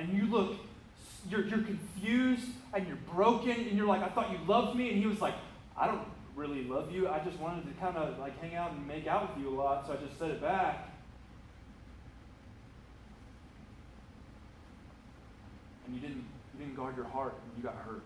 And 0.00 0.16
you 0.16 0.26
look, 0.26 0.54
you're, 1.28 1.46
you're 1.46 1.62
confused, 1.62 2.46
and 2.72 2.88
you're 2.88 2.96
broken, 3.12 3.50
and 3.50 3.76
you're 3.76 3.86
like, 3.86 4.02
I 4.02 4.08
thought 4.08 4.32
you 4.32 4.38
loved 4.46 4.74
me. 4.74 4.90
And 4.90 4.98
he 4.98 5.06
was 5.06 5.20
like, 5.20 5.34
I 5.76 5.86
don't 5.86 6.06
really 6.34 6.64
love 6.64 6.90
you. 6.90 7.06
I 7.06 7.20
just 7.20 7.38
wanted 7.38 7.66
to 7.66 7.80
kind 7.80 7.98
of 7.98 8.18
like 8.18 8.40
hang 8.40 8.54
out 8.54 8.72
and 8.72 8.86
make 8.88 9.06
out 9.06 9.28
with 9.28 9.44
you 9.44 9.50
a 9.50 9.56
lot, 9.56 9.86
so 9.86 9.92
I 9.92 9.96
just 9.96 10.18
said 10.18 10.30
it 10.30 10.40
back. 10.40 10.88
And 15.86 15.94
you 15.94 16.00
didn't 16.00 16.24
you 16.54 16.64
didn't 16.64 16.76
guard 16.76 16.96
your 16.96 17.06
heart 17.06 17.34
and 17.34 17.52
you 17.56 17.62
got 17.62 17.74
hurt. 17.84 18.02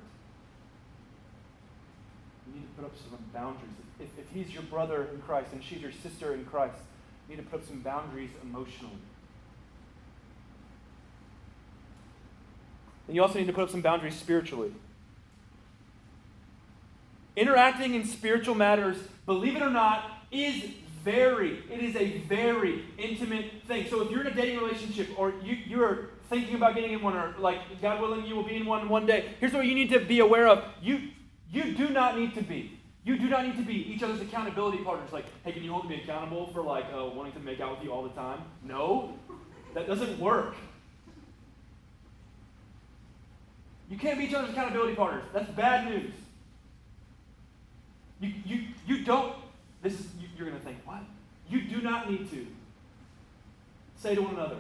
You 2.47 2.61
need 2.61 2.67
to 2.67 2.83
put 2.83 2.85
up 2.87 2.93
some 2.97 3.19
boundaries. 3.33 3.71
If, 4.01 4.19
if 4.19 4.31
he's 4.33 4.53
your 4.53 4.65
brother 4.65 5.09
in 5.13 5.21
Christ 5.23 5.49
and 5.53 5.63
she's 5.63 5.81
your 5.81 5.93
sister 6.03 6.35
in 6.35 6.45
Christ, 6.45 6.77
you 7.29 7.37
need 7.37 7.43
to 7.43 7.49
put 7.49 7.61
up 7.61 7.67
some 7.67 7.81
boundaries 7.81 8.31
emotionally. 8.43 8.99
And 13.07 13.17
you 13.17 13.23
also 13.23 13.39
need 13.39 13.47
to 13.47 13.53
put 13.53 13.65
up 13.65 13.71
some 13.71 13.83
boundaries 13.83 14.15
spiritually. 14.15 14.73
Interacting 17.37 17.95
in 17.95 18.05
spiritual 18.05 18.55
matters, 18.55 18.97
believe 19.27 19.57
it 19.57 19.63
or 19.63 19.71
not, 19.71 20.11
is 20.31 20.65
very, 21.05 21.63
it 21.71 21.81
is 21.81 21.97
a 21.97 22.19
very 22.21 22.85
intimate 22.97 23.47
thing. 23.67 23.87
So 23.91 24.01
if 24.03 24.11
you're 24.11 24.23
in 24.23 24.29
a 24.29 24.35
dating 24.35 24.59
relationship 24.59 25.09
or 25.19 25.35
you, 25.43 25.57
you're 25.67 26.11
thinking 26.31 26.55
about 26.55 26.75
getting 26.75 26.93
in 26.93 27.03
one, 27.03 27.15
or 27.15 27.35
like 27.39 27.59
God 27.83 28.01
willing, 28.01 28.25
you 28.25 28.35
will 28.35 28.45
be 28.45 28.57
in 28.57 28.65
one 28.65 28.89
one 28.89 29.05
day, 29.05 29.35
here's 29.41 29.53
what 29.53 29.67
you 29.67 29.75
need 29.75 29.91
to 29.91 30.01
be 30.01 30.21
aware 30.21 30.49
of. 30.49 30.65
You, 30.81 31.11
you 31.51 31.75
do 31.75 31.91
not 31.91 32.19
need 32.19 32.35
to 32.35 32.43
be. 32.43 32.79
You 33.05 33.19
do 33.19 33.29
not 33.29 33.45
need 33.47 33.57
to 33.59 33.63
be 33.63 33.75
each 33.93 34.03
other's 34.03 34.23
accountability 34.23 34.79
partners. 34.79 35.13
Like, 35.13 35.27
hey, 35.45 35.53
can 35.53 35.63
you 35.63 35.73
hold 35.73 35.91
me 35.91 36.01
accountable 36.03 36.47
for 36.55 36.63
like 36.63 36.87
uh, 36.87 37.05
wanting 37.05 37.35
to 37.35 37.41
make 37.41 37.61
out 37.61 37.77
with 37.77 37.85
you 37.85 37.93
all 37.93 38.03
the 38.03 38.15
time? 38.15 38.41
No, 38.63 39.19
that 39.75 39.87
doesn't 39.87 40.19
work. 40.19 40.55
You 43.95 44.01
can't 44.01 44.19
be 44.19 44.25
each 44.25 44.35
other's 44.35 44.51
accountability 44.51 44.97
partners. 44.97 45.23
That's 45.33 45.49
bad 45.51 45.89
news. 45.89 46.11
You, 48.19 48.33
you, 48.45 48.65
you 48.89 49.05
don't, 49.05 49.37
this 49.83 49.93
is, 49.93 50.07
you, 50.21 50.27
you're 50.37 50.49
going 50.49 50.59
to 50.59 50.67
think, 50.67 50.79
what? 50.85 51.03
You 51.49 51.63
do 51.63 51.81
not 51.81 52.11
need 52.11 52.29
to 52.33 52.45
say 53.95 54.17
to 54.17 54.21
one 54.21 54.35
another, 54.35 54.57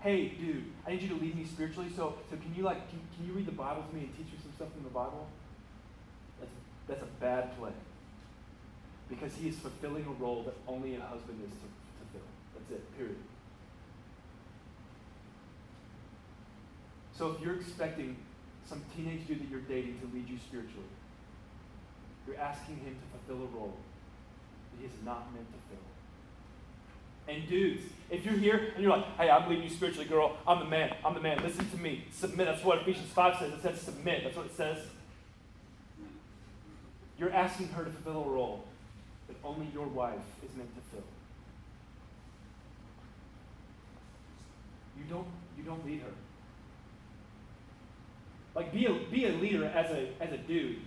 hey, 0.00 0.28
dude, 0.28 0.64
I 0.86 0.90
need 0.90 1.00
you 1.00 1.08
to 1.08 1.14
lead 1.14 1.34
me 1.34 1.46
spiritually. 1.46 1.88
So, 1.96 2.16
so 2.28 2.36
can 2.36 2.54
you 2.54 2.64
like, 2.64 2.86
can, 2.90 3.00
can 3.16 3.26
you 3.26 3.32
read 3.32 3.46
the 3.46 3.52
Bible 3.52 3.82
to 3.82 3.96
me 3.96 4.02
and 4.02 4.14
teach 4.14 4.26
me 4.26 4.38
some 4.42 4.52
stuff 4.56 4.68
from 4.74 4.84
the 4.84 4.90
Bible? 4.90 5.26
That's, 6.38 6.52
that's 6.86 7.02
a 7.02 7.20
bad 7.22 7.56
play. 7.56 7.72
Because 9.08 9.32
he 9.36 9.48
is 9.48 9.56
fulfilling 9.56 10.04
a 10.04 10.22
role 10.22 10.42
that 10.42 10.54
only 10.68 10.96
a 10.96 11.00
husband 11.00 11.40
is 11.42 11.50
to, 11.50 11.56
to 11.56 12.12
fill. 12.12 12.20
That's 12.58 12.72
it, 12.72 12.98
period. 12.98 13.16
So 17.16 17.30
if 17.30 17.40
you're 17.40 17.56
expecting 17.56 18.18
some 18.66 18.82
teenage 18.96 19.26
dude 19.26 19.40
that 19.40 19.50
you're 19.50 19.60
dating 19.60 20.00
to 20.00 20.06
lead 20.14 20.28
you 20.28 20.38
spiritually, 20.38 20.86
you're 22.26 22.38
asking 22.38 22.76
him 22.76 22.96
to 22.96 23.18
fulfill 23.18 23.44
a 23.44 23.50
role 23.58 23.76
that 24.72 24.80
he 24.80 24.86
is 24.86 25.04
not 25.04 25.32
meant 25.34 25.46
to 25.48 25.58
fill. 25.68 25.84
And 27.26 27.48
dudes, 27.48 27.82
if 28.10 28.24
you're 28.24 28.36
here 28.36 28.72
and 28.74 28.82
you're 28.82 28.94
like, 28.94 29.04
hey, 29.16 29.30
I'm 29.30 29.48
leading 29.48 29.64
you 29.64 29.70
spiritually, 29.70 30.06
girl, 30.06 30.36
I'm 30.46 30.58
the 30.58 30.66
man, 30.66 30.94
I'm 31.04 31.14
the 31.14 31.20
man, 31.20 31.42
listen 31.42 31.68
to 31.70 31.76
me, 31.78 32.04
submit. 32.12 32.46
That's 32.46 32.64
what 32.64 32.82
Ephesians 32.82 33.10
5 33.10 33.38
says. 33.38 33.52
It 33.52 33.62
says 33.62 33.80
submit. 33.80 34.24
That's 34.24 34.36
what 34.36 34.46
it 34.46 34.56
says. 34.56 34.78
You're 37.18 37.32
asking 37.32 37.68
her 37.68 37.84
to 37.84 37.90
fulfill 37.90 38.24
a 38.24 38.28
role 38.28 38.64
that 39.28 39.36
only 39.44 39.68
your 39.72 39.86
wife 39.86 40.18
is 40.44 40.54
meant 40.56 40.74
to 40.74 40.80
fill. 40.90 41.04
You 44.98 45.04
don't, 45.08 45.26
you 45.56 45.64
don't 45.64 45.84
lead 45.86 46.00
her. 46.00 46.12
Like 48.54 48.72
be 48.72 48.86
a, 48.86 48.92
be 49.10 49.26
a 49.26 49.30
leader 49.30 49.64
as 49.66 49.90
a, 49.90 50.08
as 50.20 50.32
a 50.32 50.38
dude 50.38 50.80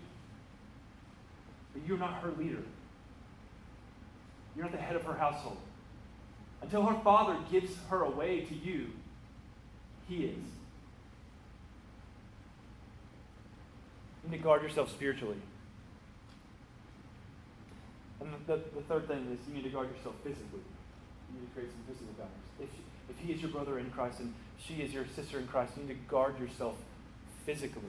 but 1.77 1.88
you're 1.88 1.97
not 1.97 2.21
her 2.21 2.32
leader. 2.32 2.63
You're 4.56 4.65
not 4.65 4.71
the 4.71 4.80
head 4.82 4.95
of 4.95 5.03
her 5.03 5.13
household. 5.13 5.58
Until 6.62 6.84
her 6.84 6.99
father 7.03 7.38
gives 7.51 7.71
her 7.89 8.01
away 8.01 8.41
to 8.41 8.56
you, 8.56 8.88
he 10.10 10.25
is. 10.25 10.43
You 14.23 14.32
need 14.32 14.38
to 14.38 14.43
guard 14.43 14.63
yourself 14.63 14.89
spiritually. 14.89 15.38
And 18.19 18.34
the, 18.47 18.56
the, 18.56 18.62
the, 18.75 18.82
third 18.82 19.08
thing 19.08 19.27
is 19.32 19.47
you 19.47 19.53
need 19.53 19.63
to 19.63 19.69
guard 19.69 19.89
yourself 19.95 20.15
physically. 20.23 20.62
You 21.30 21.39
need 21.39 21.47
to 21.47 21.53
create 21.53 21.69
some 21.69 21.82
physical 21.88 22.13
boundaries. 22.17 22.34
If, 22.60 22.69
if 23.15 23.23
he 23.23 23.34
is 23.34 23.41
your 23.41 23.51
brother 23.51 23.77
in 23.77 23.91
Christ 23.91 24.19
and 24.21 24.34
she 24.58 24.82
is 24.82 24.91
your 24.91 25.06
sister 25.15 25.39
in 25.39 25.47
Christ, 25.47 25.73
you 25.77 25.84
need 25.84 25.89
to 25.89 26.10
guard 26.10 26.39
yourself 26.39 26.75
physically. 27.47 27.81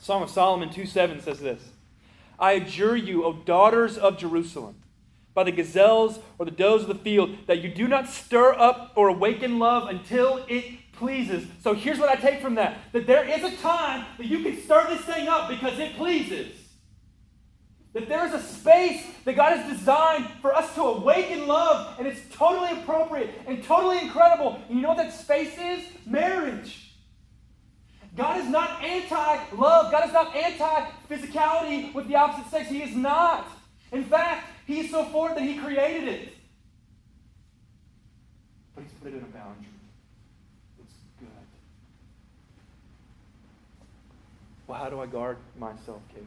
Song 0.00 0.22
of 0.22 0.30
Solomon 0.30 0.70
2 0.70 0.86
7 0.86 1.20
says 1.20 1.38
this 1.38 1.62
I 2.38 2.52
adjure 2.52 2.96
you, 2.96 3.24
O 3.24 3.34
daughters 3.34 3.98
of 3.98 4.18
Jerusalem, 4.18 4.76
by 5.34 5.44
the 5.44 5.52
gazelles 5.52 6.18
or 6.38 6.46
the 6.46 6.50
does 6.50 6.82
of 6.82 6.88
the 6.88 6.94
field, 6.94 7.36
that 7.46 7.60
you 7.60 7.72
do 7.72 7.86
not 7.86 8.08
stir 8.08 8.54
up 8.54 8.92
or 8.96 9.08
awaken 9.08 9.58
love 9.58 9.88
until 9.88 10.44
it 10.48 10.64
pleases. 10.92 11.46
So 11.62 11.74
here's 11.74 11.98
what 11.98 12.08
I 12.08 12.16
take 12.16 12.40
from 12.40 12.54
that 12.54 12.78
that 12.92 13.06
there 13.06 13.28
is 13.28 13.44
a 13.44 13.54
time 13.58 14.06
that 14.16 14.26
you 14.26 14.42
can 14.42 14.60
stir 14.62 14.88
this 14.88 15.02
thing 15.02 15.28
up 15.28 15.50
because 15.50 15.78
it 15.78 15.94
pleases. 15.96 16.54
That 17.92 18.08
there 18.08 18.26
is 18.26 18.32
a 18.32 18.42
space 18.42 19.04
that 19.24 19.36
God 19.36 19.58
has 19.58 19.78
designed 19.78 20.26
for 20.40 20.54
us 20.54 20.74
to 20.74 20.82
awaken 20.82 21.46
love, 21.46 21.98
and 21.98 22.06
it's 22.06 22.20
totally 22.34 22.80
appropriate 22.80 23.30
and 23.46 23.62
totally 23.62 23.98
incredible. 23.98 24.62
And 24.68 24.76
you 24.76 24.82
know 24.82 24.88
what 24.88 24.98
that 24.98 25.12
space 25.12 25.58
is? 25.58 25.84
Marriage. 26.06 26.87
God 28.18 28.40
is 28.40 28.48
not 28.48 28.82
anti 28.82 29.54
love. 29.54 29.92
God 29.92 30.04
is 30.04 30.12
not 30.12 30.34
anti 30.34 30.90
physicality 31.08 31.94
with 31.94 32.08
the 32.08 32.16
opposite 32.16 32.50
sex. 32.50 32.68
He 32.68 32.82
is 32.82 32.94
not. 32.94 33.46
In 33.92 34.02
fact, 34.02 34.44
He 34.66 34.80
is 34.80 34.90
so 34.90 35.04
for 35.04 35.30
it 35.30 35.36
that 35.36 35.44
He 35.44 35.56
created 35.56 36.08
it. 36.08 36.34
But 38.74 38.82
He's 38.82 38.92
put 38.94 39.12
it 39.12 39.18
in 39.18 39.22
a 39.22 39.26
boundary. 39.26 39.66
It's 40.80 40.94
good. 41.20 41.28
Well, 44.66 44.78
how 44.78 44.90
do 44.90 45.00
I 45.00 45.06
guard 45.06 45.36
myself, 45.56 46.02
Kate? 46.12 46.26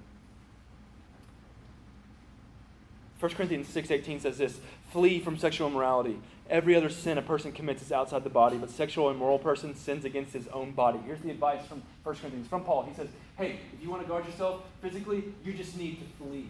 1 3.20 3.32
Corinthians 3.34 3.68
6.18 3.68 4.22
says 4.22 4.38
this, 4.38 4.60
Flee 4.92 5.20
from 5.20 5.38
sexual 5.38 5.68
immorality. 5.68 6.20
Every 6.52 6.76
other 6.76 6.90
sin 6.90 7.18
a 7.18 7.22
person 7.22 7.54
commits 7.54 7.82
is 7.82 7.94
outside 7.94 8.26
the 8.26 8.30
body, 8.30 8.58
but 8.58 8.70
sexual 8.70 9.10
immoral 9.10 9.40
person 9.40 9.74
sins 9.74 10.04
against 10.04 10.34
his 10.34 10.50
own 10.50 10.72
body. 10.72 11.00
Here's 11.06 11.22
the 11.22 11.32
advice 11.32 11.66
from 11.66 11.82
1 12.04 12.16
Corinthians, 12.18 12.46
from 12.50 12.66
Paul. 12.66 12.84
He 12.84 12.94
says, 12.94 13.08
hey, 13.38 13.62
if 13.74 13.82
you 13.82 13.90
want 13.90 14.02
to 14.02 14.08
guard 14.08 14.26
yourself 14.26 14.64
physically, 14.82 15.24
you 15.46 15.54
just 15.54 15.78
need 15.78 16.00
to 16.00 16.06
flee. 16.22 16.50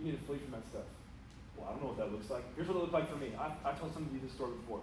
You 0.00 0.06
need 0.06 0.18
to 0.18 0.24
flee 0.24 0.38
from 0.38 0.50
that 0.50 0.68
stuff. 0.68 0.82
Well, 1.56 1.68
I 1.68 1.70
don't 1.70 1.80
know 1.80 1.88
what 1.90 1.98
that 1.98 2.10
looks 2.10 2.28
like. 2.28 2.42
Here's 2.56 2.66
what 2.66 2.76
it 2.76 2.80
looked 2.80 2.92
like 2.92 3.08
for 3.08 3.18
me. 3.18 3.30
I, 3.38 3.52
I 3.64 3.72
told 3.74 3.94
some 3.94 4.02
of 4.04 4.12
you 4.12 4.18
this 4.18 4.32
story 4.32 4.50
before. 4.50 4.80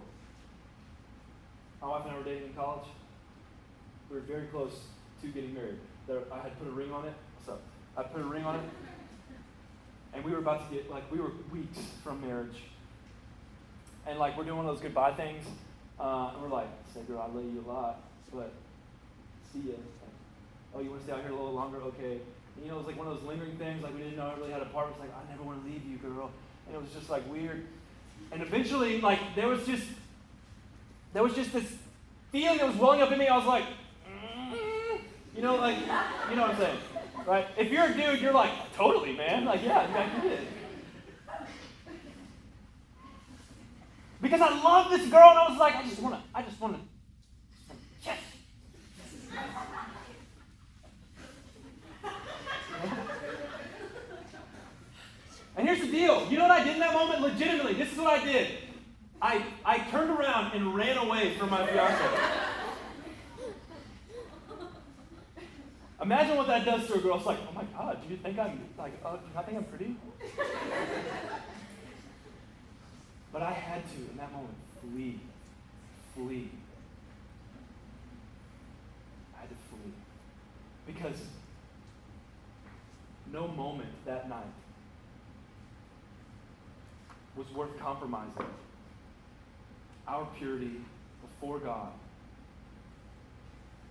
My 1.82 1.88
wife 1.88 2.06
and 2.06 2.14
I 2.14 2.16
were 2.16 2.24
dating 2.24 2.44
in 2.44 2.54
college. 2.54 2.88
We 4.08 4.16
were 4.16 4.22
very 4.22 4.46
close 4.46 4.80
to 5.20 5.28
getting 5.28 5.52
married. 5.52 5.76
There, 6.06 6.20
I 6.32 6.40
had 6.40 6.58
put 6.58 6.68
a 6.68 6.72
ring 6.72 6.90
on 6.90 7.04
it. 7.04 7.12
What's 7.36 7.50
up? 7.50 7.60
I 7.98 8.02
put 8.02 8.22
a 8.22 8.24
ring 8.24 8.44
on 8.44 8.54
it. 8.56 8.62
And 10.14 10.24
we 10.24 10.32
were 10.32 10.38
about 10.38 10.66
to 10.66 10.74
get, 10.74 10.90
like, 10.90 11.04
we 11.12 11.18
were 11.18 11.32
weeks 11.52 11.80
from 12.02 12.22
marriage 12.22 12.56
and 14.08 14.18
like 14.18 14.36
we're 14.36 14.44
doing 14.44 14.56
one 14.56 14.66
of 14.66 14.74
those 14.74 14.82
goodbye 14.82 15.12
things, 15.12 15.44
uh, 16.00 16.30
and 16.32 16.42
we're 16.42 16.48
like, 16.48 16.68
"Say, 16.94 17.00
girl, 17.02 17.20
I 17.20 17.34
love 17.34 17.44
you 17.44 17.64
a 17.66 17.70
lot, 17.70 18.00
but 18.32 18.52
see 19.52 19.70
ya." 19.70 19.74
oh, 20.74 20.80
you 20.80 20.90
want 20.90 21.00
to 21.00 21.04
stay 21.04 21.12
out 21.12 21.22
here 21.22 21.30
a 21.30 21.34
little 21.36 21.52
longer? 21.52 21.78
Okay. 21.78 22.18
And, 22.56 22.64
you 22.64 22.68
know, 22.68 22.74
it 22.74 22.78
was 22.78 22.86
like 22.86 22.98
one 22.98 23.06
of 23.06 23.14
those 23.14 23.24
lingering 23.24 23.56
things. 23.56 23.82
Like 23.82 23.94
we 23.94 24.00
didn't 24.00 24.16
know 24.16 24.26
I 24.26 24.38
really 24.38 24.52
had 24.52 24.62
a 24.62 24.66
part. 24.66 24.88
It's 24.90 25.00
like 25.00 25.10
I 25.10 25.30
never 25.30 25.42
want 25.42 25.62
to 25.62 25.70
leave 25.70 25.84
you, 25.84 25.96
girl, 25.96 26.30
and 26.66 26.74
it 26.74 26.80
was 26.80 26.90
just 26.92 27.10
like 27.10 27.30
weird. 27.30 27.66
And 28.32 28.42
eventually, 28.42 29.00
like 29.00 29.20
there 29.34 29.48
was 29.48 29.64
just 29.66 29.84
there 31.12 31.22
was 31.22 31.34
just 31.34 31.52
this 31.52 31.70
feeling 32.32 32.58
that 32.58 32.66
was 32.66 32.76
welling 32.76 33.00
up 33.00 33.12
in 33.12 33.18
me. 33.18 33.28
I 33.28 33.36
was 33.36 33.46
like, 33.46 33.64
mm, 33.64 34.98
you 35.34 35.42
know, 35.42 35.56
like 35.56 35.78
you 35.78 36.36
know 36.36 36.42
what 36.42 36.50
I'm 36.50 36.58
saying, 36.58 36.78
right? 37.26 37.46
If 37.56 37.70
you're 37.70 37.84
a 37.84 37.94
dude, 37.94 38.20
you're 38.20 38.32
like, 38.32 38.50
totally, 38.74 39.16
man. 39.16 39.44
Like, 39.44 39.62
yeah, 39.62 39.86
fact, 39.92 40.24
you 40.24 40.30
did. 40.30 40.40
Because 44.20 44.40
I 44.40 44.62
love 44.62 44.90
this 44.90 45.08
girl, 45.08 45.30
and 45.30 45.38
I 45.38 45.48
was 45.48 45.58
like, 45.58 45.76
I 45.76 45.82
just 45.84 46.00
want 46.00 46.16
to, 46.16 46.20
I 46.34 46.42
just 46.42 46.60
want 46.60 46.74
to, 46.74 46.80
yes. 48.04 48.18
And 55.56 55.68
here's 55.68 55.80
the 55.80 55.86
deal. 55.86 56.28
You 56.30 56.38
know 56.38 56.44
what 56.48 56.52
I 56.52 56.64
did 56.64 56.74
in 56.74 56.80
that 56.80 56.94
moment? 56.94 57.20
Legitimately, 57.20 57.74
this 57.74 57.92
is 57.92 57.98
what 57.98 58.20
I 58.20 58.24
did. 58.24 58.48
I, 59.20 59.44
I 59.64 59.78
turned 59.90 60.10
around 60.10 60.52
and 60.52 60.74
ran 60.74 60.96
away 60.98 61.36
from 61.36 61.50
my 61.50 61.66
fiance. 61.66 62.04
Imagine 66.00 66.36
what 66.36 66.46
that 66.46 66.64
does 66.64 66.86
to 66.86 66.94
a 66.94 66.98
girl. 66.98 67.16
It's 67.16 67.26
like, 67.26 67.38
oh 67.48 67.52
my 67.52 67.64
God, 67.76 68.00
do 68.02 68.08
you 68.08 68.16
think 68.18 68.38
I'm 68.38 68.60
like, 68.78 68.92
uh, 69.04 69.16
do 69.16 69.22
you 69.26 69.42
think 69.44 69.58
I'm 69.58 69.64
pretty? 69.64 69.96
But 73.32 73.42
I 73.42 73.52
had 73.52 73.82
to, 73.90 73.96
in 73.96 74.16
that 74.16 74.32
moment, 74.32 74.54
flee. 74.80 75.20
Flee. 76.14 76.50
I 79.36 79.40
had 79.40 79.48
to 79.48 79.56
flee. 79.70 79.92
Because 80.86 81.20
no 83.32 83.48
moment 83.48 83.90
that 84.06 84.28
night 84.28 84.44
was 87.36 87.46
worth 87.54 87.78
compromising 87.78 88.46
our 90.08 90.26
purity 90.38 90.80
before 91.22 91.58
God. 91.58 91.92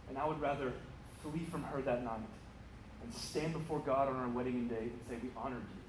And 0.09 0.17
I 0.17 0.27
would 0.27 0.41
rather 0.41 0.73
flee 1.21 1.45
from 1.51 1.63
her 1.63 1.81
that 1.81 2.03
night 2.03 2.19
and 3.03 3.13
stand 3.13 3.53
before 3.53 3.79
God 3.79 4.09
on 4.09 4.15
our 4.15 4.27
wedding 4.29 4.67
day 4.67 4.75
and 4.79 4.99
say, 5.09 5.15
We 5.21 5.29
honored 5.37 5.61
you, 5.61 5.81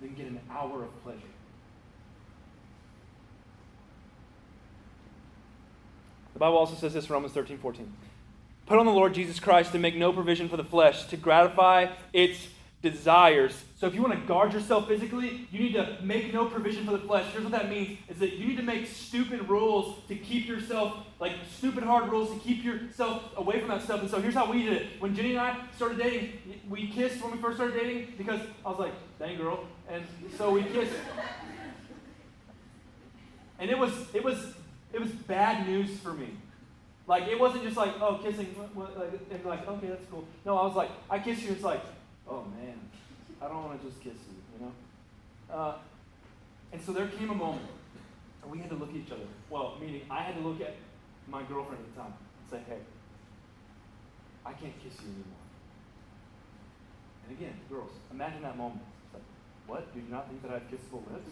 than 0.00 0.14
get 0.14 0.26
an 0.26 0.40
hour 0.50 0.84
of 0.84 1.02
pleasure. 1.02 1.20
The 6.34 6.38
Bible 6.38 6.58
also 6.58 6.76
says 6.76 6.94
this 6.94 7.06
in 7.06 7.12
Romans 7.12 7.32
13 7.32 7.58
14. 7.58 7.92
Put 8.66 8.78
on 8.78 8.86
the 8.86 8.92
Lord 8.92 9.14
Jesus 9.14 9.40
Christ 9.40 9.72
and 9.72 9.82
make 9.82 9.96
no 9.96 10.12
provision 10.12 10.48
for 10.48 10.56
the 10.56 10.64
flesh 10.64 11.06
to 11.06 11.16
gratify 11.16 11.88
its 12.12 12.48
desires. 12.80 13.64
So 13.76 13.86
if 13.86 13.94
you 13.94 14.02
want 14.02 14.14
to 14.14 14.20
guard 14.26 14.52
yourself 14.52 14.86
physically, 14.86 15.48
you 15.50 15.58
need 15.58 15.72
to 15.72 15.98
make 16.02 16.32
no 16.32 16.46
provision 16.46 16.84
for 16.84 16.92
the 16.92 16.98
flesh. 16.98 17.26
Here's 17.32 17.42
what 17.42 17.52
that 17.52 17.68
means 17.68 17.98
is 18.08 18.18
that 18.18 18.34
you 18.34 18.46
need 18.46 18.56
to 18.56 18.62
make 18.62 18.86
stupid 18.86 19.48
rules 19.48 20.04
to 20.06 20.14
keep 20.14 20.46
yourself, 20.46 21.04
like 21.18 21.32
stupid 21.56 21.82
hard 21.82 22.10
rules 22.10 22.32
to 22.32 22.38
keep 22.38 22.64
yourself 22.64 23.36
away 23.36 23.58
from 23.58 23.68
that 23.70 23.82
stuff. 23.82 24.00
And 24.00 24.10
so 24.10 24.20
here's 24.20 24.34
how 24.34 24.50
we 24.50 24.62
did 24.62 24.74
it. 24.74 24.86
When 25.00 25.14
Jenny 25.14 25.30
and 25.30 25.40
I 25.40 25.56
started 25.74 25.98
dating, 25.98 26.38
we 26.68 26.88
kissed 26.88 27.22
when 27.22 27.32
we 27.32 27.38
first 27.38 27.56
started 27.56 27.74
dating 27.80 28.14
because 28.16 28.40
I 28.64 28.68
was 28.68 28.78
like, 28.78 28.92
dang 29.18 29.36
girl. 29.36 29.66
And 29.90 30.04
so 30.36 30.50
we 30.50 30.62
kissed. 30.62 30.94
And 33.58 33.70
it 33.70 33.78
was 33.78 33.92
it 34.14 34.22
was 34.22 34.54
it 34.92 35.00
was 35.00 35.10
bad 35.10 35.66
news 35.66 35.98
for 35.98 36.12
me. 36.12 36.28
Like 37.08 37.26
it 37.26 37.40
wasn't 37.40 37.64
just 37.64 37.76
like, 37.76 37.94
oh, 38.00 38.20
kissing, 38.22 38.54
and 39.30 39.44
like, 39.44 39.66
okay, 39.66 39.86
that's 39.88 40.04
cool. 40.10 40.24
No, 40.44 40.58
I 40.58 40.66
was 40.66 40.76
like, 40.76 40.90
I 41.08 41.18
kiss 41.18 41.42
you, 41.42 41.52
it's 41.52 41.62
like, 41.62 41.80
oh 42.28 42.44
man, 42.56 42.78
I 43.40 43.48
don't 43.48 43.64
want 43.64 43.80
to 43.80 43.88
just 43.88 44.00
kiss 44.02 44.14
you, 44.28 44.36
you 44.54 44.66
know? 44.66 44.72
Uh, 45.54 45.76
and 46.72 46.80
so 46.82 46.92
there 46.92 47.08
came 47.08 47.30
a 47.30 47.34
moment 47.34 47.66
where 48.42 48.52
we 48.52 48.58
had 48.58 48.70
to 48.70 48.76
look 48.76 48.90
at 48.90 48.96
each 48.96 49.10
other. 49.10 49.26
Well, 49.48 49.76
meaning 49.80 50.02
I 50.10 50.22
had 50.22 50.36
to 50.36 50.42
look 50.42 50.60
at 50.60 50.76
my 51.26 51.42
girlfriend 51.42 51.82
at 51.82 51.94
the 51.94 52.00
time 52.00 52.12
and 52.12 52.50
say, 52.50 52.60
hey, 52.68 52.80
I 54.44 54.52
can't 54.52 54.74
kiss 54.82 54.94
you 55.02 55.08
anymore. 55.08 55.44
And 57.26 57.36
again, 57.36 57.54
girls, 57.70 57.90
imagine 58.10 58.42
that 58.42 58.56
moment. 58.56 58.80
It's 59.04 59.14
like, 59.14 59.22
what? 59.66 59.92
Do 59.92 60.00
you 60.00 60.06
not 60.10 60.28
think 60.28 60.42
that 60.42 60.50
I 60.50 60.54
have 60.54 60.70
kissable 60.70 61.02
lips? 61.12 61.30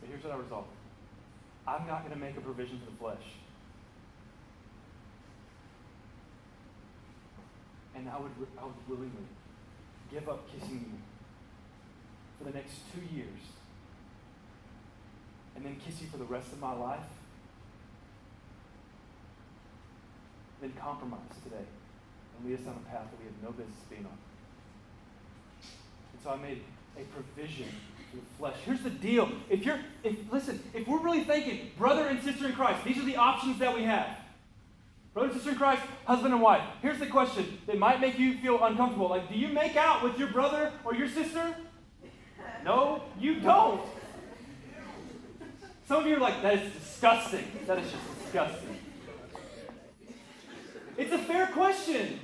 but 0.00 0.08
here's 0.08 0.24
what 0.24 0.32
I 0.32 0.36
resolved. 0.36 0.68
I'm 1.66 1.86
not 1.86 2.00
going 2.06 2.12
to 2.12 2.20
make 2.20 2.36
a 2.36 2.40
provision 2.40 2.80
for 2.84 2.90
the 2.90 2.96
flesh. 2.96 3.24
And 7.94 8.08
I 8.08 8.18
would, 8.18 8.32
I 8.60 8.64
would 8.64 8.74
willingly 8.88 9.28
give 10.10 10.28
up 10.28 10.48
kissing 10.52 10.86
you 10.92 10.98
for 12.38 12.44
the 12.44 12.56
next 12.56 12.80
two 12.92 13.14
years 13.14 13.40
and 15.56 15.64
then 15.64 15.76
kiss 15.84 16.00
you 16.00 16.08
for 16.08 16.18
the 16.18 16.24
rest 16.24 16.52
of 16.52 16.60
my 16.60 16.74
life, 16.74 17.06
then 20.60 20.72
compromise 20.78 21.20
today 21.42 21.64
and 22.36 22.48
lead 22.48 22.60
us 22.60 22.66
on 22.66 22.74
a 22.74 22.90
path 22.90 23.06
that 23.10 23.18
we 23.18 23.26
have 23.26 23.42
no 23.42 23.50
business 23.50 23.78
being 23.88 24.04
on. 24.04 24.18
And 26.12 26.22
so 26.22 26.30
I 26.30 26.36
made 26.36 26.62
a 26.96 27.02
provision 27.14 27.68
for 28.10 28.16
the 28.16 28.22
flesh. 28.38 28.56
Here's 28.64 28.82
the 28.82 28.90
deal. 28.90 29.30
If 29.48 29.64
you're, 29.64 29.78
if 30.02 30.16
listen, 30.32 30.62
if 30.72 30.86
we're 30.88 30.98
really 30.98 31.24
thinking, 31.24 31.70
brother 31.78 32.08
and 32.08 32.22
sister 32.22 32.46
in 32.46 32.52
Christ, 32.52 32.84
these 32.84 32.98
are 32.98 33.04
the 33.04 33.16
options 33.16 33.58
that 33.58 33.74
we 33.74 33.84
have. 33.84 34.08
Brother 35.14 35.28
and 35.28 35.36
sister 35.36 35.50
in 35.50 35.56
Christ, 35.56 35.82
husband 36.06 36.34
and 36.34 36.42
wife. 36.42 36.62
Here's 36.82 36.98
the 36.98 37.06
question 37.06 37.58
that 37.68 37.78
might 37.78 38.00
make 38.00 38.18
you 38.18 38.36
feel 38.38 38.62
uncomfortable. 38.62 39.08
Like, 39.08 39.28
do 39.28 39.38
you 39.38 39.48
make 39.48 39.76
out 39.76 40.02
with 40.02 40.18
your 40.18 40.28
brother 40.28 40.72
or 40.84 40.94
your 40.94 41.08
sister? 41.08 41.54
No, 42.64 43.02
you 43.20 43.40
don't. 43.40 43.82
Some 45.86 46.00
of 46.00 46.06
you 46.06 46.16
are 46.16 46.18
like, 46.18 46.40
that 46.40 46.54
is 46.54 46.72
disgusting. 46.72 47.44
That 47.66 47.78
is 47.78 47.90
just 47.90 48.22
disgusting. 48.22 48.78
It's 50.96 51.12
a 51.12 51.18
fair 51.18 51.46
question. 51.48 52.20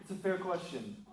It's 0.00 0.10
a 0.10 0.14
fair 0.14 0.36
question. 0.36 1.06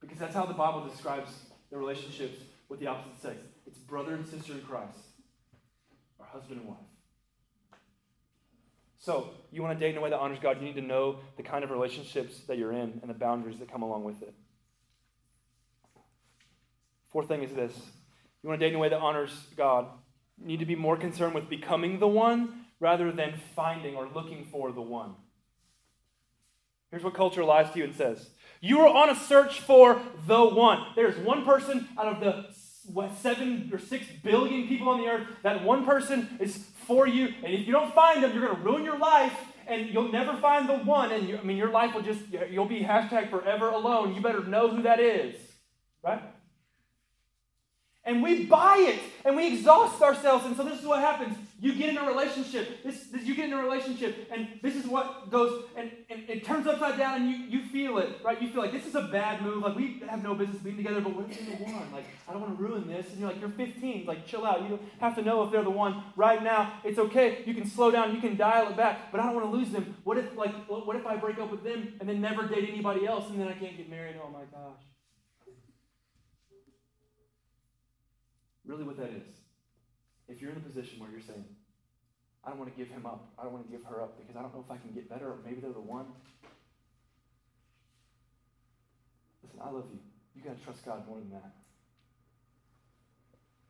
Because 0.00 0.16
that's 0.16 0.34
how 0.34 0.46
the 0.46 0.54
Bible 0.54 0.88
describes 0.88 1.30
the 1.70 1.76
relationships 1.76 2.38
with 2.70 2.80
the 2.80 2.86
opposite 2.86 3.20
sex. 3.20 3.36
It's 3.66 3.78
brother 3.78 4.14
and 4.14 4.26
sister 4.26 4.52
in 4.52 4.62
Christ, 4.62 4.98
or 6.18 6.24
husband 6.24 6.60
and 6.60 6.70
wife. 6.70 6.78
So, 9.06 9.30
you 9.52 9.62
want 9.62 9.78
to 9.78 9.86
date 9.86 9.92
in 9.92 9.98
a 9.98 10.00
way 10.00 10.10
that 10.10 10.18
honors 10.18 10.40
God, 10.42 10.58
you 10.58 10.64
need 10.64 10.74
to 10.74 10.82
know 10.82 11.20
the 11.36 11.44
kind 11.44 11.62
of 11.62 11.70
relationships 11.70 12.40
that 12.48 12.58
you're 12.58 12.72
in 12.72 12.98
and 13.00 13.08
the 13.08 13.14
boundaries 13.14 13.60
that 13.60 13.70
come 13.70 13.82
along 13.82 14.02
with 14.02 14.20
it. 14.20 14.34
Fourth 17.12 17.28
thing 17.28 17.44
is 17.44 17.52
this 17.52 17.72
you 18.42 18.48
want 18.48 18.58
to 18.58 18.66
date 18.66 18.72
in 18.72 18.74
a 18.74 18.80
way 18.80 18.88
that 18.88 18.98
honors 18.98 19.30
God, 19.56 19.86
you 20.40 20.48
need 20.48 20.58
to 20.58 20.66
be 20.66 20.74
more 20.74 20.96
concerned 20.96 21.36
with 21.36 21.48
becoming 21.48 22.00
the 22.00 22.08
one 22.08 22.64
rather 22.80 23.12
than 23.12 23.34
finding 23.54 23.94
or 23.94 24.08
looking 24.12 24.44
for 24.44 24.72
the 24.72 24.82
one. 24.82 25.14
Here's 26.90 27.04
what 27.04 27.14
culture 27.14 27.44
lies 27.44 27.70
to 27.74 27.78
you 27.78 27.84
and 27.84 27.94
says 27.94 28.30
You 28.60 28.80
are 28.80 28.88
on 28.88 29.10
a 29.10 29.14
search 29.14 29.60
for 29.60 30.02
the 30.26 30.44
one. 30.46 30.84
There's 30.96 31.16
one 31.16 31.44
person 31.44 31.86
out 31.96 32.08
of 32.08 32.18
the 32.18 32.52
what, 32.92 33.16
seven 33.18 33.70
or 33.72 33.78
six 33.78 34.06
billion 34.22 34.68
people 34.68 34.88
on 34.88 35.00
the 35.00 35.06
earth. 35.06 35.26
That 35.42 35.64
one 35.64 35.84
person 35.84 36.36
is 36.40 36.56
for 36.86 37.06
you. 37.06 37.28
And 37.42 37.54
if 37.54 37.66
you 37.66 37.72
don't 37.72 37.94
find 37.94 38.22
them, 38.22 38.32
you're 38.32 38.46
going 38.46 38.56
to 38.56 38.62
ruin 38.62 38.84
your 38.84 38.98
life 38.98 39.36
and 39.66 39.88
you'll 39.88 40.12
never 40.12 40.36
find 40.36 40.68
the 40.68 40.76
one. 40.78 41.12
And 41.12 41.28
you, 41.28 41.38
I 41.38 41.42
mean, 41.42 41.56
your 41.56 41.70
life 41.70 41.94
will 41.94 42.02
just, 42.02 42.20
you'll 42.50 42.66
be 42.66 42.80
hashtag 42.80 43.30
forever 43.30 43.70
alone. 43.70 44.14
You 44.14 44.20
better 44.20 44.44
know 44.44 44.68
who 44.68 44.82
that 44.82 45.00
is. 45.00 45.34
Right? 46.02 46.22
And 48.06 48.22
we 48.22 48.44
buy 48.44 48.76
it 48.78 49.00
and 49.24 49.36
we 49.36 49.48
exhaust 49.48 50.00
ourselves. 50.00 50.46
And 50.46 50.56
so 50.56 50.62
this 50.62 50.78
is 50.78 50.86
what 50.86 51.00
happens. 51.00 51.36
You 51.60 51.74
get 51.74 51.88
in 51.88 51.96
a 51.96 52.06
relationship. 52.06 52.84
This, 52.84 53.04
this 53.06 53.24
you 53.24 53.34
get 53.34 53.46
in 53.46 53.54
a 53.54 53.62
relationship, 53.62 54.28
and 54.30 54.46
this 54.62 54.76
is 54.76 54.86
what 54.86 55.30
goes, 55.30 55.64
and, 55.74 55.90
and 56.10 56.28
it 56.28 56.44
turns 56.44 56.66
upside 56.66 56.98
down, 56.98 57.22
and 57.22 57.30
you, 57.30 57.36
you 57.58 57.66
feel 57.68 57.96
it, 57.96 58.20
right? 58.22 58.40
You 58.40 58.48
feel 58.50 58.60
like 58.60 58.72
this 58.72 58.86
is 58.86 58.94
a 58.94 59.02
bad 59.02 59.40
move. 59.40 59.62
Like 59.62 59.74
we 59.74 60.02
have 60.06 60.22
no 60.22 60.34
business 60.34 60.58
being 60.58 60.76
together, 60.76 61.00
but 61.00 61.16
they're 61.16 61.56
the 61.56 61.64
one? 61.64 61.92
Like 61.92 62.04
I 62.28 62.32
don't 62.32 62.42
want 62.42 62.56
to 62.56 62.62
ruin 62.62 62.86
this. 62.86 63.08
And 63.10 63.18
you're 63.18 63.30
like, 63.30 63.40
you're 63.40 63.48
15. 63.48 64.04
Like 64.06 64.26
chill 64.26 64.44
out. 64.44 64.62
You 64.62 64.68
don't 64.68 64.82
have 65.00 65.16
to 65.16 65.22
know 65.22 65.42
if 65.44 65.50
they're 65.50 65.64
the 65.64 65.70
one 65.70 66.04
right 66.14 66.42
now. 66.42 66.74
It's 66.84 66.98
okay. 66.98 67.42
You 67.46 67.54
can 67.54 67.66
slow 67.66 67.90
down. 67.90 68.14
You 68.14 68.20
can 68.20 68.36
dial 68.36 68.68
it 68.68 68.76
back. 68.76 69.10
But 69.10 69.20
I 69.20 69.24
don't 69.24 69.34
want 69.34 69.50
to 69.50 69.56
lose 69.56 69.70
them. 69.70 69.96
What 70.04 70.18
if 70.18 70.36
like 70.36 70.54
what 70.68 70.94
if 70.94 71.06
I 71.06 71.16
break 71.16 71.38
up 71.38 71.50
with 71.50 71.64
them 71.64 71.94
and 72.00 72.08
then 72.08 72.20
never 72.20 72.46
date 72.46 72.68
anybody 72.70 73.06
else, 73.06 73.30
and 73.30 73.40
then 73.40 73.48
I 73.48 73.54
can't 73.54 73.76
get 73.76 73.88
married? 73.88 74.16
Oh 74.22 74.28
my 74.28 74.44
gosh. 74.52 74.95
Really 78.66 78.84
what 78.84 78.96
that 78.96 79.10
is. 79.10 79.34
If 80.28 80.42
you're 80.42 80.50
in 80.50 80.56
a 80.56 80.60
position 80.60 80.98
where 80.98 81.10
you're 81.10 81.20
saying, 81.20 81.44
I 82.44 82.50
don't 82.50 82.58
want 82.58 82.70
to 82.70 82.76
give 82.76 82.92
him 82.92 83.06
up, 83.06 83.32
I 83.38 83.44
don't 83.44 83.52
want 83.52 83.66
to 83.66 83.70
give 83.70 83.84
her 83.84 84.02
up 84.02 84.18
because 84.18 84.36
I 84.36 84.42
don't 84.42 84.54
know 84.54 84.64
if 84.64 84.70
I 84.70 84.76
can 84.76 84.92
get 84.92 85.08
better 85.08 85.26
or 85.30 85.38
maybe 85.44 85.60
they're 85.60 85.72
the 85.72 85.80
one. 85.80 86.06
Listen, 89.42 89.60
I 89.62 89.70
love 89.70 89.84
you. 89.92 89.98
You 90.34 90.42
got 90.42 90.58
to 90.58 90.64
trust 90.64 90.84
God 90.84 91.06
more 91.08 91.18
than 91.18 91.30
that. 91.30 91.54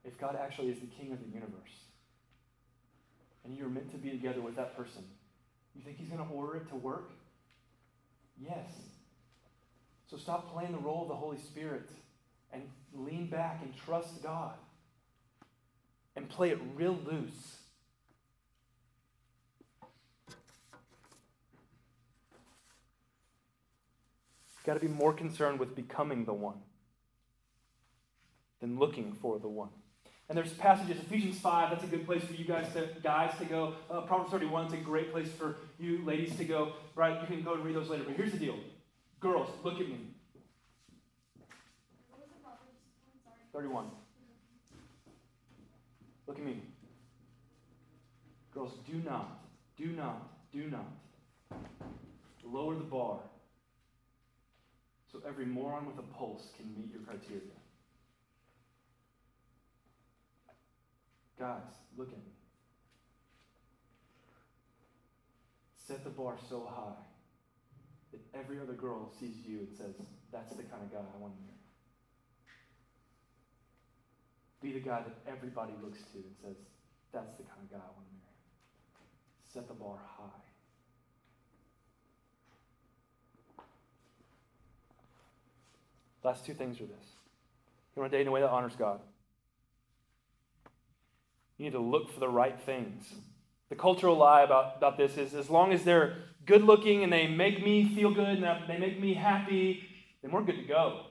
If 0.05 0.19
God 0.19 0.37
actually 0.41 0.69
is 0.69 0.81
the 0.81 0.87
king 0.87 1.13
of 1.13 1.19
the 1.21 1.27
universe 1.27 1.73
and 3.45 3.57
you're 3.57 3.69
meant 3.69 3.91
to 3.93 3.99
be 3.99 4.11
together 4.11 4.41
with 4.41 4.57
that 4.57 4.77
person, 4.77 5.05
you 5.75 5.83
think 5.83 5.99
he's 5.99 6.09
going 6.09 6.27
to 6.27 6.33
order 6.33 6.57
it 6.57 6.69
to 6.71 6.77
work? 6.77 7.11
Yes. 8.39 8.71
So 10.11 10.17
stop 10.17 10.53
playing 10.53 10.73
the 10.73 10.79
role 10.79 11.03
of 11.03 11.09
the 11.09 11.15
Holy 11.15 11.39
Spirit 11.39 11.89
and 12.53 12.63
lean 12.95 13.29
back 13.29 13.61
and 13.63 13.75
trust 13.85 14.23
God 14.23 14.55
and 16.17 16.29
play 16.29 16.51
it 16.51 16.59
real 16.75 16.99
loose. 17.05 17.57
got 24.67 24.75
to 24.75 24.81
be 24.81 24.89
more 24.89 25.13
concerned 25.13 25.61
with 25.61 25.77
becoming 25.77 26.25
the 26.25 26.35
one 26.35 26.59
than 28.61 28.79
looking 28.79 29.13
for 29.13 29.39
the 29.39 29.49
one. 29.49 29.69
And 30.29 30.37
there's 30.37 30.53
passages, 30.55 30.99
Ephesians 30.99 31.39
5, 31.39 31.71
that's 31.71 31.85
a 31.85 31.87
good 31.87 32.05
place 32.05 32.25
for 32.25 32.33
you 32.33 32.45
guys 32.45 32.73
to, 32.73 32.89
guys 33.01 33.33
to 33.39 33.45
go. 33.45 33.75
Uh, 33.89 34.01
Proverbs 34.01 34.33
31 34.33 34.67
is 34.67 34.73
a 34.73 34.77
great 34.79 35.13
place 35.13 35.29
for 35.31 35.55
you 35.79 36.05
ladies 36.05 36.37
to 36.37 36.45
go, 36.45 36.73
right? 36.97 37.21
You 37.21 37.29
can 37.29 37.45
go 37.45 37.55
and 37.55 37.65
read 37.65 37.77
those 37.77 37.89
later. 37.89 38.03
But 38.05 38.17
here's 38.17 38.33
the 38.33 38.39
deal. 38.39 38.57
Girls, 39.21 39.49
look 39.63 39.75
at 39.75 39.89
me. 39.89 40.01
31. 43.53 43.87
Look 46.27 46.39
at 46.39 46.45
me. 46.45 46.63
Girls, 48.53 48.73
do 48.91 48.95
not, 49.05 49.45
do 49.77 49.87
not, 49.87 50.29
do 50.53 50.69
not 50.71 50.87
lower 52.45 52.75
the 52.75 52.85
bar 52.85 53.19
so 55.11 55.21
every 55.27 55.47
moron 55.47 55.87
with 55.87 55.99
a 55.99 56.15
pulse 56.15 56.49
can 56.57 56.67
meet 56.77 56.93
your 56.93 57.03
criteria. 57.03 57.43
Guys, 61.39 61.63
look 61.97 62.09
at 62.09 62.19
me. 62.19 62.33
Set 65.87 66.03
the 66.05 66.11
bar 66.11 66.37
so 66.49 66.69
high 66.69 67.03
that 68.13 68.21
every 68.39 68.59
other 68.61 68.73
girl 68.73 69.11
sees 69.21 69.37
you 69.47 69.59
and 69.59 69.69
says, 69.77 69.95
That's 70.33 70.55
the 70.55 70.65
kind 70.65 70.83
of 70.83 70.93
guy 70.93 70.99
I 70.99 71.21
want 71.21 71.35
to 71.35 71.41
marry. 71.43 71.56
Be 74.67 74.73
the 74.73 74.81
guy 74.81 75.01
that 75.01 75.15
everybody 75.31 75.75
looks 75.81 76.01
to 76.11 76.19
and 76.19 76.35
says, 76.43 76.57
That's 77.13 77.37
the 77.37 77.45
kind 77.45 77.61
of 77.63 77.71
guy 77.71 77.77
I 77.77 77.87
want 77.95 78.09
to 78.09 78.15
marry. 78.19 78.35
Set 79.45 79.69
the 79.69 79.75
bar 79.75 79.97
high. 80.19 80.25
Last 86.25 86.45
two 86.45 86.53
things 86.53 86.81
are 86.81 86.87
this. 86.87 87.13
You 87.95 88.03
want 88.03 88.11
to 88.11 88.19
date 88.19 88.23
in 88.23 88.27
a 88.27 88.33
way 88.33 88.41
that 88.41 88.51
honors 88.51 88.75
God. 88.77 88.99
You 91.59 91.67
need 91.67 91.73
to 91.75 91.79
look 91.79 92.13
for 92.13 92.19
the 92.19 92.29
right 92.29 92.59
things. 92.59 93.05
The 93.69 93.77
cultural 93.77 94.17
lie 94.17 94.43
about, 94.43 94.79
about 94.79 94.99
this 94.99 95.17
is 95.17 95.33
as 95.33 95.49
long 95.49 95.73
as 95.73 95.85
they're 95.85 96.17
good 96.45 96.65
looking 96.65 97.05
and 97.05 97.13
they 97.13 97.29
make 97.29 97.65
me 97.65 97.89
feel 97.95 98.13
good 98.13 98.43
and 98.43 98.69
they 98.69 98.79
make 98.79 98.99
me 98.99 99.15
happy, 99.15 99.85
then 100.23 100.33
we're 100.33 100.43
good 100.43 100.57
to 100.57 100.67
go. 100.67 101.03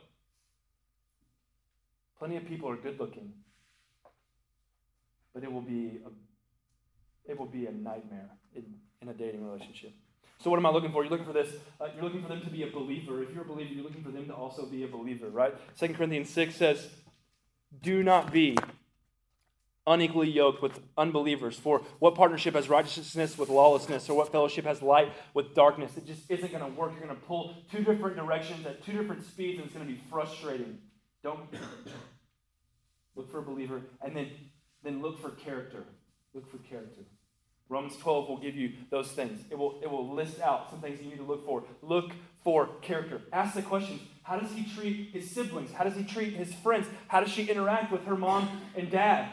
Plenty 2.19 2.35
of 2.35 2.45
people 2.45 2.69
are 2.69 2.75
good 2.75 2.99
looking, 2.99 3.31
but 5.35 5.43
it 5.43 5.51
will 5.51 5.61
be 5.61 5.99
a, 6.05 7.31
it 7.31 7.37
will 7.37 7.45
be 7.45 7.67
a 7.67 7.71
nightmare 7.71 8.29
in, 8.55 8.63
in 9.01 9.09
a 9.09 9.13
dating 9.13 9.45
relationship. 9.45 9.93
So, 10.41 10.49
what 10.49 10.57
am 10.57 10.65
I 10.65 10.69
looking 10.69 10.91
for? 10.91 11.03
You're 11.03 11.11
looking 11.11 11.25
for 11.25 11.33
this. 11.33 11.53
Uh, 11.79 11.87
you're 11.93 12.03
looking 12.03 12.23
for 12.23 12.29
them 12.29 12.41
to 12.41 12.49
be 12.49 12.63
a 12.63 12.67
believer. 12.67 13.21
If 13.21 13.33
you're 13.33 13.43
a 13.43 13.47
believer, 13.47 13.73
you're 13.73 13.83
looking 13.83 14.03
for 14.03 14.11
them 14.11 14.25
to 14.27 14.33
also 14.33 14.65
be 14.65 14.83
a 14.83 14.87
believer, 14.87 15.29
right? 15.29 15.53
2 15.77 15.93
Corinthians 15.93 16.29
6 16.29 16.55
says, 16.55 16.87
Do 17.81 18.01
not 18.01 18.31
be 18.31 18.57
unequally 19.87 20.29
yoked 20.29 20.61
with 20.61 20.79
unbelievers. 20.97 21.57
For 21.57 21.79
what 21.99 22.15
partnership 22.15 22.55
has 22.55 22.69
righteousness 22.69 23.37
with 23.37 23.49
lawlessness, 23.49 24.09
or 24.09 24.17
what 24.17 24.31
fellowship 24.31 24.65
has 24.65 24.81
light 24.81 25.11
with 25.33 25.53
darkness? 25.53 25.95
It 25.97 26.07
just 26.07 26.29
isn't 26.29 26.51
going 26.51 26.63
to 26.63 26.79
work. 26.79 26.93
You're 26.97 27.07
going 27.07 27.19
to 27.19 27.25
pull 27.25 27.55
two 27.71 27.83
different 27.83 28.15
directions 28.15 28.65
at 28.65 28.83
two 28.85 28.93
different 28.93 29.25
speeds, 29.25 29.57
and 29.57 29.65
it's 29.65 29.75
going 29.75 29.85
to 29.85 29.91
be 29.91 29.99
frustrating. 30.09 30.79
Don't 31.23 31.39
look 33.15 33.29
for 33.31 33.39
a 33.39 33.43
believer, 33.43 33.81
and 34.01 34.15
then, 34.15 34.29
then 34.85 35.01
look 35.01 35.19
for 35.19 35.31
character. 35.31 35.83
Look 36.33 36.49
for 36.49 36.57
character. 36.57 37.01
Romans 37.67 37.97
12 37.97 38.29
will 38.29 38.37
give 38.37 38.55
you 38.55 38.73
those 38.91 39.07
things. 39.07 39.41
It 39.49 39.57
will, 39.57 39.79
it 39.81 39.89
will 39.89 40.13
list 40.13 40.39
out 40.39 40.69
some 40.69 40.79
things 40.81 41.01
you 41.01 41.09
need 41.09 41.17
to 41.17 41.23
look 41.23 41.45
for. 41.45 41.63
Look 41.81 42.11
for 42.43 42.69
character. 42.81 43.21
Ask 43.33 43.55
the 43.55 43.63
questions 43.63 44.01
How 44.23 44.37
does 44.37 44.51
he 44.51 44.63
treat 44.63 45.09
his 45.11 45.29
siblings? 45.29 45.71
How 45.71 45.83
does 45.83 45.95
he 45.95 46.03
treat 46.03 46.33
his 46.33 46.53
friends? 46.53 46.85
How 47.07 47.21
does 47.21 47.31
she 47.31 47.45
interact 47.45 47.91
with 47.91 48.05
her 48.05 48.15
mom 48.15 48.61
and 48.75 48.91
dad? 48.91 49.31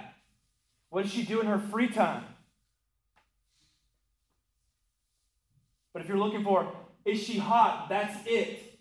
What 0.89 1.03
does 1.03 1.13
she 1.13 1.25
do 1.25 1.41
in 1.41 1.47
her 1.47 1.59
free 1.59 1.89
time? 1.89 2.25
But 5.93 6.03
if 6.03 6.09
you're 6.09 6.19
looking 6.19 6.43
for, 6.43 6.73
is 7.05 7.23
she 7.23 7.39
hot? 7.39 7.89
That's 7.91 8.17
it. 8.27 8.79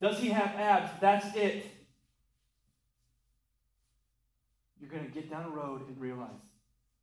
Does 0.00 0.18
he 0.18 0.28
have 0.28 0.54
abs? 0.56 0.90
That's 1.00 1.34
it. 1.34 1.66
You're 4.86 5.00
going 5.00 5.10
to 5.10 5.20
get 5.20 5.28
down 5.28 5.44
a 5.46 5.48
road 5.48 5.88
and 5.88 6.00
realize 6.00 6.38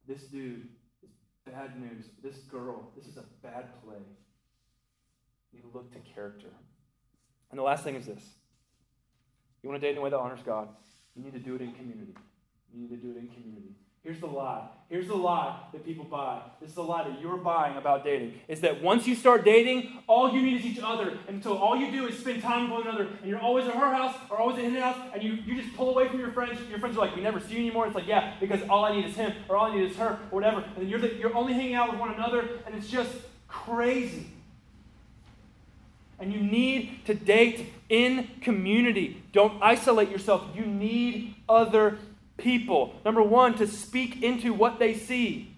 this 0.08 0.24
dude 0.24 0.68
is 1.04 1.10
bad 1.46 1.78
news. 1.78 2.06
This 2.24 2.38
girl, 2.50 2.92
this 2.96 3.08
is 3.08 3.18
a 3.18 3.26
bad 3.42 3.66
play. 3.84 4.00
You 5.52 5.64
look 5.74 5.92
to 5.92 6.00
character. 6.00 6.48
And 7.52 7.60
the 7.60 7.64
last 7.64 7.84
thing 7.84 7.96
is 7.96 8.06
this 8.06 8.24
you 9.62 9.70
want 9.70 9.82
to 9.82 9.86
date 9.86 9.94
in 9.94 9.98
a 9.98 10.02
way 10.02 10.10
that 10.10 10.18
honors 10.18 10.40
God, 10.46 10.70
you 11.14 11.24
need 11.24 11.34
to 11.34 11.40
do 11.40 11.56
it 11.56 11.62
in 11.62 11.74
community. 11.74 12.16
You 12.74 12.82
need 12.82 12.90
to 12.90 12.96
do 12.96 13.12
it 13.12 13.18
in 13.18 13.28
community. 13.28 13.76
Here's 14.04 14.20
the 14.20 14.28
lie. 14.28 14.68
Here's 14.90 15.08
the 15.08 15.16
lie 15.16 15.58
that 15.72 15.86
people 15.86 16.04
buy. 16.04 16.42
This 16.60 16.70
is 16.70 16.76
the 16.76 16.84
lie 16.84 17.08
that 17.08 17.22
you're 17.22 17.38
buying 17.38 17.78
about 17.78 18.04
dating. 18.04 18.34
Is 18.50 18.60
that 18.60 18.84
once 18.84 19.08
you 19.08 19.16
start 19.16 19.46
dating, 19.46 20.04
all 20.08 20.34
you 20.34 20.42
need 20.42 20.60
is 20.60 20.66
each 20.66 20.80
other. 20.84 21.18
And 21.30 21.42
so 21.42 21.58
all 21.58 21.78
you 21.78 21.90
do 21.90 22.06
is 22.08 22.20
spend 22.20 22.42
time 22.42 22.64
with 22.64 22.72
one 22.72 22.82
another. 22.88 23.08
And 23.22 23.30
you're 23.30 23.40
always 23.40 23.66
at 23.66 23.74
her 23.74 23.96
house 23.96 24.14
or 24.30 24.38
always 24.38 24.58
at 24.58 24.66
his 24.66 24.78
house. 24.78 24.98
And 25.14 25.24
you, 25.24 25.40
you 25.46 25.60
just 25.60 25.74
pull 25.78 25.90
away 25.90 26.10
from 26.10 26.20
your 26.20 26.32
friends. 26.32 26.60
Your 26.70 26.80
friends 26.80 26.98
are 26.98 27.00
like, 27.00 27.16
we 27.16 27.22
never 27.22 27.40
see 27.40 27.54
you 27.54 27.60
anymore. 27.60 27.88
It's 27.88 27.96
like, 27.96 28.06
yeah, 28.06 28.34
because 28.42 28.62
all 28.70 28.84
I 28.84 28.94
need 28.94 29.06
is 29.06 29.16
him 29.16 29.32
or 29.48 29.56
all 29.56 29.72
I 29.72 29.76
need 29.76 29.90
is 29.90 29.96
her 29.96 30.20
or 30.32 30.42
whatever. 30.42 30.60
And 30.60 30.76
then 30.76 30.90
you're, 30.90 31.00
the, 31.00 31.16
you're 31.16 31.36
only 31.36 31.54
hanging 31.54 31.76
out 31.76 31.90
with 31.90 32.00
one 32.00 32.14
another. 32.14 32.50
And 32.66 32.76
it's 32.76 32.90
just 32.90 33.14
crazy. 33.48 34.28
And 36.20 36.34
you 36.34 36.42
need 36.42 37.06
to 37.06 37.14
date 37.14 37.72
in 37.88 38.28
community. 38.42 39.24
Don't 39.32 39.64
isolate 39.64 40.10
yourself. 40.10 40.46
You 40.54 40.66
need 40.66 41.36
other 41.48 41.98
people. 42.44 42.96
Number 43.04 43.24
one, 43.24 43.56
to 43.58 43.68
speak 43.68 44.22
into 44.22 44.54
what 44.54 44.78
they 44.80 44.94
see. 44.94 45.56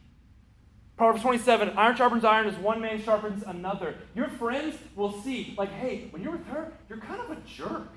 Proverbs 0.97 1.23
27 1.23 1.71
iron 1.71 1.95
sharpens 1.97 2.23
iron 2.23 2.47
as 2.47 2.55
one 2.55 2.79
man 2.79 3.03
sharpens 3.03 3.43
another. 3.45 3.95
Your 4.15 4.29
friends 4.29 4.77
will 4.95 5.21
see, 5.21 5.53
like, 5.57 5.71
hey, 5.71 6.07
when 6.11 6.21
you're 6.21 6.31
with 6.31 6.47
her, 6.47 6.71
you're 6.87 6.99
kind 6.99 7.19
of 7.19 7.31
a 7.31 7.37
jerk. 7.45 7.89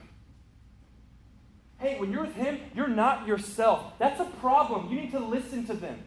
Hey, 1.79 2.01
when 2.01 2.11
you're 2.11 2.25
with 2.25 2.35
him, 2.35 2.59
you're 2.75 2.89
not 2.89 3.29
yourself. 3.29 3.93
That's 4.01 4.19
a 4.19 4.25
problem. 4.25 4.91
You 4.91 5.01
need 5.01 5.13
to 5.13 5.21
listen 5.21 5.65
to 5.67 5.75
them. 5.75 6.03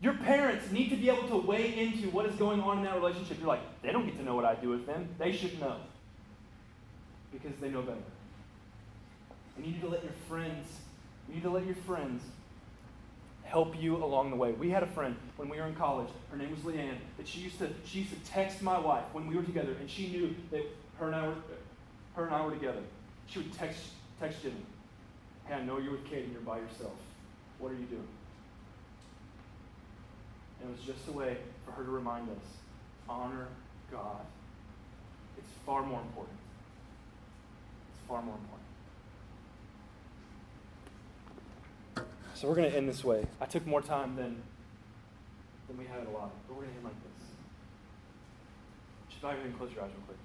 Your 0.00 0.14
parents 0.14 0.70
need 0.72 0.90
to 0.90 0.96
be 0.96 1.08
able 1.08 1.28
to 1.28 1.36
weigh 1.36 1.78
into 1.78 2.10
what 2.10 2.26
is 2.26 2.34
going 2.34 2.60
on 2.60 2.78
in 2.78 2.84
that 2.84 2.96
relationship. 2.96 3.38
You're 3.38 3.48
like, 3.48 3.62
they 3.80 3.92
don't 3.92 4.04
get 4.04 4.16
to 4.18 4.24
know 4.24 4.34
what 4.34 4.44
I 4.44 4.56
do 4.56 4.70
with 4.70 4.86
them. 4.86 5.08
They 5.18 5.32
should 5.32 5.58
know 5.60 5.76
because 7.32 7.58
they 7.60 7.68
know 7.68 7.82
better. 7.82 7.98
And 9.56 9.64
you 9.64 9.72
need 9.72 9.80
to 9.82 9.88
let 9.88 10.02
your 10.02 10.12
friends, 10.28 10.66
you 11.28 11.34
need 11.36 11.42
to 11.42 11.50
let 11.50 11.64
your 11.64 11.76
friends 11.76 12.22
help 13.44 13.80
you 13.80 13.96
along 14.02 14.30
the 14.30 14.36
way. 14.36 14.52
We 14.52 14.70
had 14.70 14.82
a 14.82 14.86
friend 14.86 15.16
when 15.36 15.48
we 15.48 15.58
were 15.58 15.66
in 15.66 15.74
college. 15.74 16.08
Her 16.30 16.36
name 16.36 16.50
was 16.50 16.60
Leanne. 16.60 16.96
That 17.18 17.28
she 17.28 17.40
used 17.40 17.58
to 17.58 17.68
she 17.86 18.00
used 18.00 18.10
to 18.10 18.18
text 18.30 18.62
my 18.62 18.78
wife 18.78 19.04
when 19.12 19.26
we 19.26 19.36
were 19.36 19.42
together, 19.42 19.76
and 19.80 19.88
she 19.88 20.08
knew 20.08 20.34
that 20.50 20.62
her 20.98 21.06
and 21.06 21.14
I 21.14 21.28
were 21.28 21.34
her 22.16 22.26
and 22.26 22.34
I 22.34 22.44
were 22.44 22.52
together. 22.52 22.82
She 23.28 23.38
would 23.38 23.52
text 23.52 23.80
text 24.18 24.42
Jimmy, 24.42 24.56
"Hey, 25.46 25.54
I 25.54 25.62
know 25.62 25.78
you're 25.78 25.92
with 25.92 26.06
Kate 26.06 26.24
and 26.24 26.32
you're 26.32 26.42
by 26.42 26.58
yourself. 26.58 26.94
What 27.58 27.70
are 27.70 27.76
you 27.76 27.86
doing?" 27.86 28.08
And 30.60 30.70
it 30.70 30.76
was 30.76 30.84
just 30.84 31.06
a 31.08 31.12
way 31.12 31.36
for 31.64 31.72
her 31.72 31.84
to 31.84 31.90
remind 31.90 32.28
us: 32.30 32.44
honor 33.08 33.46
God. 33.92 34.24
It's 35.38 35.50
far 35.64 35.82
more 35.84 36.00
important. 36.00 36.38
It's 37.90 38.08
far 38.08 38.22
more 38.22 38.34
important. 38.34 38.63
So 42.34 42.48
we're 42.48 42.56
going 42.56 42.70
to 42.70 42.76
end 42.76 42.88
this 42.88 43.04
way. 43.04 43.24
I 43.40 43.46
took 43.46 43.64
more 43.64 43.80
time 43.80 44.16
than, 44.16 44.42
than 45.68 45.78
we 45.78 45.84
had 45.84 46.04
a 46.06 46.10
lot, 46.10 46.32
but 46.48 46.56
we're 46.56 46.64
going 46.64 46.70
to 46.70 46.76
end 46.76 46.84
like 46.84 46.94
this. 46.94 47.28
Just 49.08 49.22
bow 49.22 49.28
your 49.30 49.38
head 49.38 49.46
and 49.46 49.56
close 49.56 49.70
your 49.72 49.84
eyes 49.84 49.90
real 49.96 50.04
quick. 50.06 50.18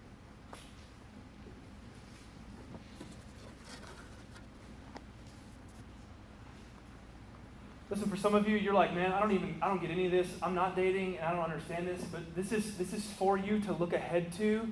Listen, 7.92 8.10
for 8.10 8.18
some 8.18 8.34
of 8.34 8.50
you, 8.50 8.58
you're 8.58 8.74
like, 8.74 8.94
man, 8.96 9.12
I 9.12 9.20
don't 9.20 9.32
even, 9.32 9.58
I 9.62 9.68
don't 9.68 9.80
get 9.80 9.92
any 9.92 10.08
of 10.08 10.12
this. 10.12 10.28
I'm 10.42 10.56
not 10.56 10.76
dating, 10.76 11.18
and 11.18 11.26
I 11.26 11.32
don't 11.32 11.44
understand 11.44 11.88
this. 11.88 12.02
But 12.12 12.36
this 12.36 12.52
is, 12.52 12.76
this 12.78 12.92
is 12.92 13.04
for 13.04 13.38
you 13.38 13.60
to 13.62 13.74
look 13.74 13.94
ahead 13.94 14.34
to, 14.38 14.68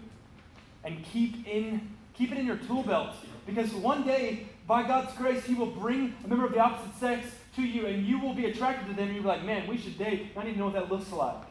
and 0.84 1.04
keep 1.04 1.48
in, 1.48 1.96
keep 2.16 2.32
it 2.32 2.40
in 2.40 2.48
your 2.48 2.58
tool 2.58 2.82
belt, 2.82 3.16
because 3.46 3.72
one 3.74 4.06
day 4.06 4.48
by 4.68 4.84
God's 4.86 5.14
grace, 5.16 5.46
He 5.46 5.56
will 5.56 5.72
bring 5.72 6.14
a 6.24 6.28
member 6.28 6.46
of 6.46 6.52
the 6.52 6.60
opposite 6.60 6.94
sex 7.00 7.28
to 7.56 7.64
you, 7.64 7.88
and 7.88 8.06
you 8.06 8.20
will 8.20 8.34
be 8.34 8.46
attracted 8.46 8.88
to 8.90 8.94
them, 8.94 9.14
you'll 9.14 9.24
be 9.24 9.28
like, 9.28 9.44
man, 9.44 9.66
we 9.66 9.78
should 9.78 9.98
date. 9.98 10.28
I 10.36 10.44
need 10.44 10.54
to 10.54 10.60
know 10.60 10.66
what 10.66 10.74
that 10.74 10.92
looks 10.92 11.12
like. 11.12 11.42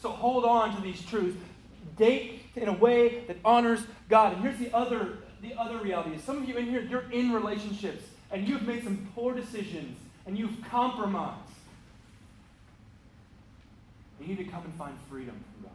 So 0.00 0.10
hold 0.10 0.44
on 0.44 0.76
to 0.76 0.82
these 0.82 1.04
truths. 1.04 1.36
Date 1.96 2.42
in 2.54 2.68
a 2.68 2.72
way 2.72 3.24
that 3.26 3.38
honors 3.44 3.80
God. 4.08 4.34
And 4.34 4.42
here's 4.42 4.58
the 4.58 4.72
other, 4.76 5.18
the 5.42 5.54
other 5.54 5.78
reality 5.78 6.14
is 6.14 6.22
some 6.22 6.36
of 6.36 6.48
you 6.48 6.56
in 6.56 6.66
here, 6.66 6.80
you're 6.82 7.10
in 7.10 7.32
relationships, 7.32 8.04
and 8.30 8.46
you've 8.46 8.66
made 8.66 8.84
some 8.84 9.08
poor 9.14 9.34
decisions, 9.34 9.98
and 10.26 10.38
you've 10.38 10.62
compromised. 10.68 11.40
You 14.20 14.28
need 14.28 14.38
to 14.38 14.44
come 14.44 14.64
and 14.64 14.74
find 14.74 14.94
freedom 15.08 15.34
from 15.54 15.62
God. 15.64 15.72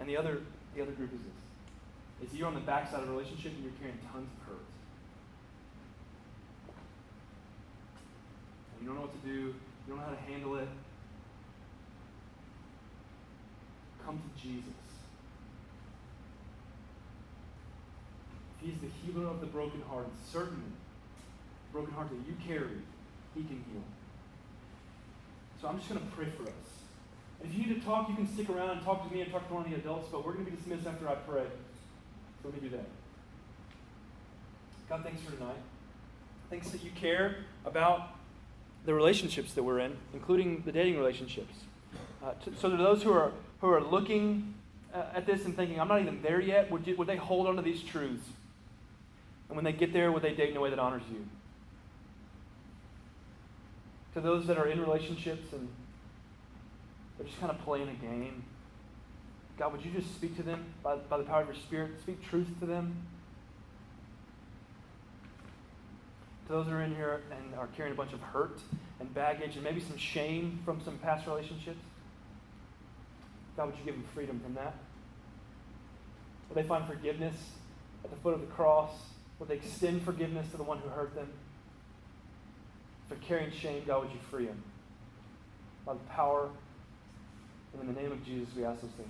And 0.00 0.08
the 0.08 0.16
other, 0.16 0.40
the 0.74 0.82
other 0.82 0.92
group 0.92 1.12
is 1.12 1.20
this. 1.20 1.45
Is 2.22 2.34
you're 2.34 2.48
on 2.48 2.54
the 2.54 2.60
backside 2.60 3.02
of 3.02 3.08
a 3.08 3.12
relationship 3.12 3.52
and 3.52 3.64
you're 3.64 3.74
carrying 3.78 3.98
tons 4.12 4.28
of 4.40 4.48
hurt. 4.48 4.64
And 8.72 8.82
you 8.82 8.86
don't 8.88 8.96
know 8.96 9.02
what 9.02 9.22
to 9.22 9.28
do, 9.28 9.40
you 9.52 9.54
don't 9.88 9.98
know 9.98 10.04
how 10.04 10.14
to 10.14 10.32
handle 10.32 10.56
it. 10.56 10.68
Come 14.04 14.18
to 14.18 14.42
Jesus. 14.42 14.70
If 18.56 18.66
He's 18.66 18.78
the 18.80 18.88
healer 19.04 19.28
of 19.28 19.40
the 19.40 19.46
brokenhearted, 19.46 20.12
certainly, 20.32 20.72
the 21.68 21.72
broken 21.72 21.92
heart 21.92 22.08
that 22.08 22.26
you 22.26 22.36
carry, 22.46 22.80
He 23.34 23.42
can 23.42 23.62
heal. 23.70 23.82
So 25.60 25.68
I'm 25.68 25.78
just 25.78 25.88
going 25.88 26.00
to 26.00 26.06
pray 26.14 26.26
for 26.26 26.44
us. 26.44 26.76
If 27.42 27.52
you 27.52 27.66
need 27.66 27.80
to 27.80 27.86
talk, 27.86 28.08
you 28.08 28.14
can 28.14 28.32
stick 28.32 28.48
around 28.48 28.70
and 28.70 28.82
talk 28.82 29.06
to 29.06 29.14
me 29.14 29.20
and 29.22 29.30
talk 29.30 29.46
to 29.48 29.54
one 29.54 29.64
of 29.64 29.70
the 29.70 29.76
adults, 29.76 30.08
but 30.10 30.24
we're 30.24 30.32
going 30.32 30.46
to 30.46 30.50
be 30.50 30.56
dismissed 30.56 30.86
after 30.86 31.08
I 31.08 31.14
pray. 31.16 31.44
Let 32.46 32.62
me 32.62 32.68
do 32.68 32.76
that. 32.76 32.86
God, 34.88 35.02
thanks 35.02 35.20
for 35.20 35.32
tonight. 35.32 35.56
Thanks 36.48 36.70
that 36.70 36.84
you 36.84 36.92
care 36.92 37.38
about 37.64 38.10
the 38.84 38.94
relationships 38.94 39.52
that 39.54 39.64
we're 39.64 39.80
in, 39.80 39.96
including 40.14 40.62
the 40.64 40.70
dating 40.70 40.96
relationships. 40.96 41.52
Uh, 42.24 42.34
so 42.56 42.70
to 42.70 42.76
those 42.76 43.02
who 43.02 43.12
are 43.12 43.32
who 43.60 43.68
are 43.68 43.82
looking 43.82 44.54
uh, 44.94 45.02
at 45.12 45.26
this 45.26 45.44
and 45.44 45.56
thinking, 45.56 45.80
I'm 45.80 45.88
not 45.88 46.00
even 46.00 46.22
there 46.22 46.40
yet, 46.40 46.70
would, 46.70 46.86
you, 46.86 46.94
would 46.96 47.08
they 47.08 47.16
hold 47.16 47.48
on 47.48 47.56
to 47.56 47.62
these 47.62 47.82
truths? 47.82 48.28
And 49.48 49.56
when 49.56 49.64
they 49.64 49.72
get 49.72 49.92
there, 49.92 50.12
would 50.12 50.22
they 50.22 50.34
date 50.34 50.50
in 50.50 50.56
a 50.56 50.60
way 50.60 50.70
that 50.70 50.78
honors 50.78 51.02
you? 51.10 51.26
To 54.14 54.20
those 54.20 54.46
that 54.46 54.56
are 54.56 54.68
in 54.68 54.80
relationships 54.80 55.52
and 55.52 55.68
they're 57.18 57.26
just 57.26 57.40
kind 57.40 57.50
of 57.50 57.58
playing 57.62 57.88
a 57.88 57.94
game, 57.94 58.44
God, 59.58 59.72
would 59.72 59.84
you 59.84 59.90
just 59.90 60.14
speak 60.14 60.36
to 60.36 60.42
them 60.42 60.64
by, 60.82 60.96
by 60.96 61.16
the 61.16 61.24
power 61.24 61.40
of 61.40 61.48
your 61.48 61.56
Spirit? 61.56 61.92
Speak 62.02 62.22
truth 62.28 62.48
to 62.60 62.66
them. 62.66 63.06
To 66.46 66.52
those 66.52 66.66
that 66.66 66.72
are 66.72 66.82
in 66.82 66.94
here 66.94 67.22
and 67.30 67.54
are 67.54 67.68
carrying 67.68 67.94
a 67.94 67.96
bunch 67.96 68.12
of 68.12 68.20
hurt 68.20 68.60
and 69.00 69.12
baggage 69.14 69.54
and 69.54 69.64
maybe 69.64 69.80
some 69.80 69.96
shame 69.96 70.60
from 70.64 70.80
some 70.82 70.98
past 70.98 71.26
relationships, 71.26 71.80
God, 73.56 73.66
would 73.66 73.78
you 73.78 73.84
give 73.84 73.94
them 73.94 74.04
freedom 74.14 74.38
from 74.40 74.54
that? 74.54 74.74
Will 76.48 76.62
they 76.62 76.68
find 76.68 76.86
forgiveness 76.86 77.34
at 78.04 78.10
the 78.10 78.16
foot 78.16 78.34
of 78.34 78.40
the 78.40 78.46
cross? 78.48 78.90
Will 79.38 79.46
they 79.46 79.54
extend 79.54 80.02
forgiveness 80.02 80.50
to 80.50 80.58
the 80.58 80.62
one 80.62 80.78
who 80.78 80.88
hurt 80.90 81.14
them? 81.14 81.28
If 83.04 83.08
they're 83.08 83.28
carrying 83.28 83.50
shame, 83.50 83.82
God, 83.86 84.04
would 84.04 84.12
you 84.12 84.20
free 84.30 84.46
them? 84.46 84.62
By 85.86 85.94
the 85.94 86.00
power 86.10 86.50
and 87.72 87.88
in 87.88 87.94
the 87.94 88.00
name 88.00 88.12
of 88.12 88.24
Jesus, 88.24 88.54
we 88.54 88.64
ask 88.64 88.80
those 88.82 88.90
things. 88.92 89.08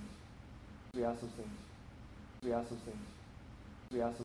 We 0.97 1.03
ask 1.03 1.21
those 1.21 1.29
things. 1.37 1.49
We 2.43 2.53
ask 2.53 2.69
those 2.69 2.79
things. 2.79 2.97
We 3.91 4.01
ask 4.01 4.09
those 4.09 4.15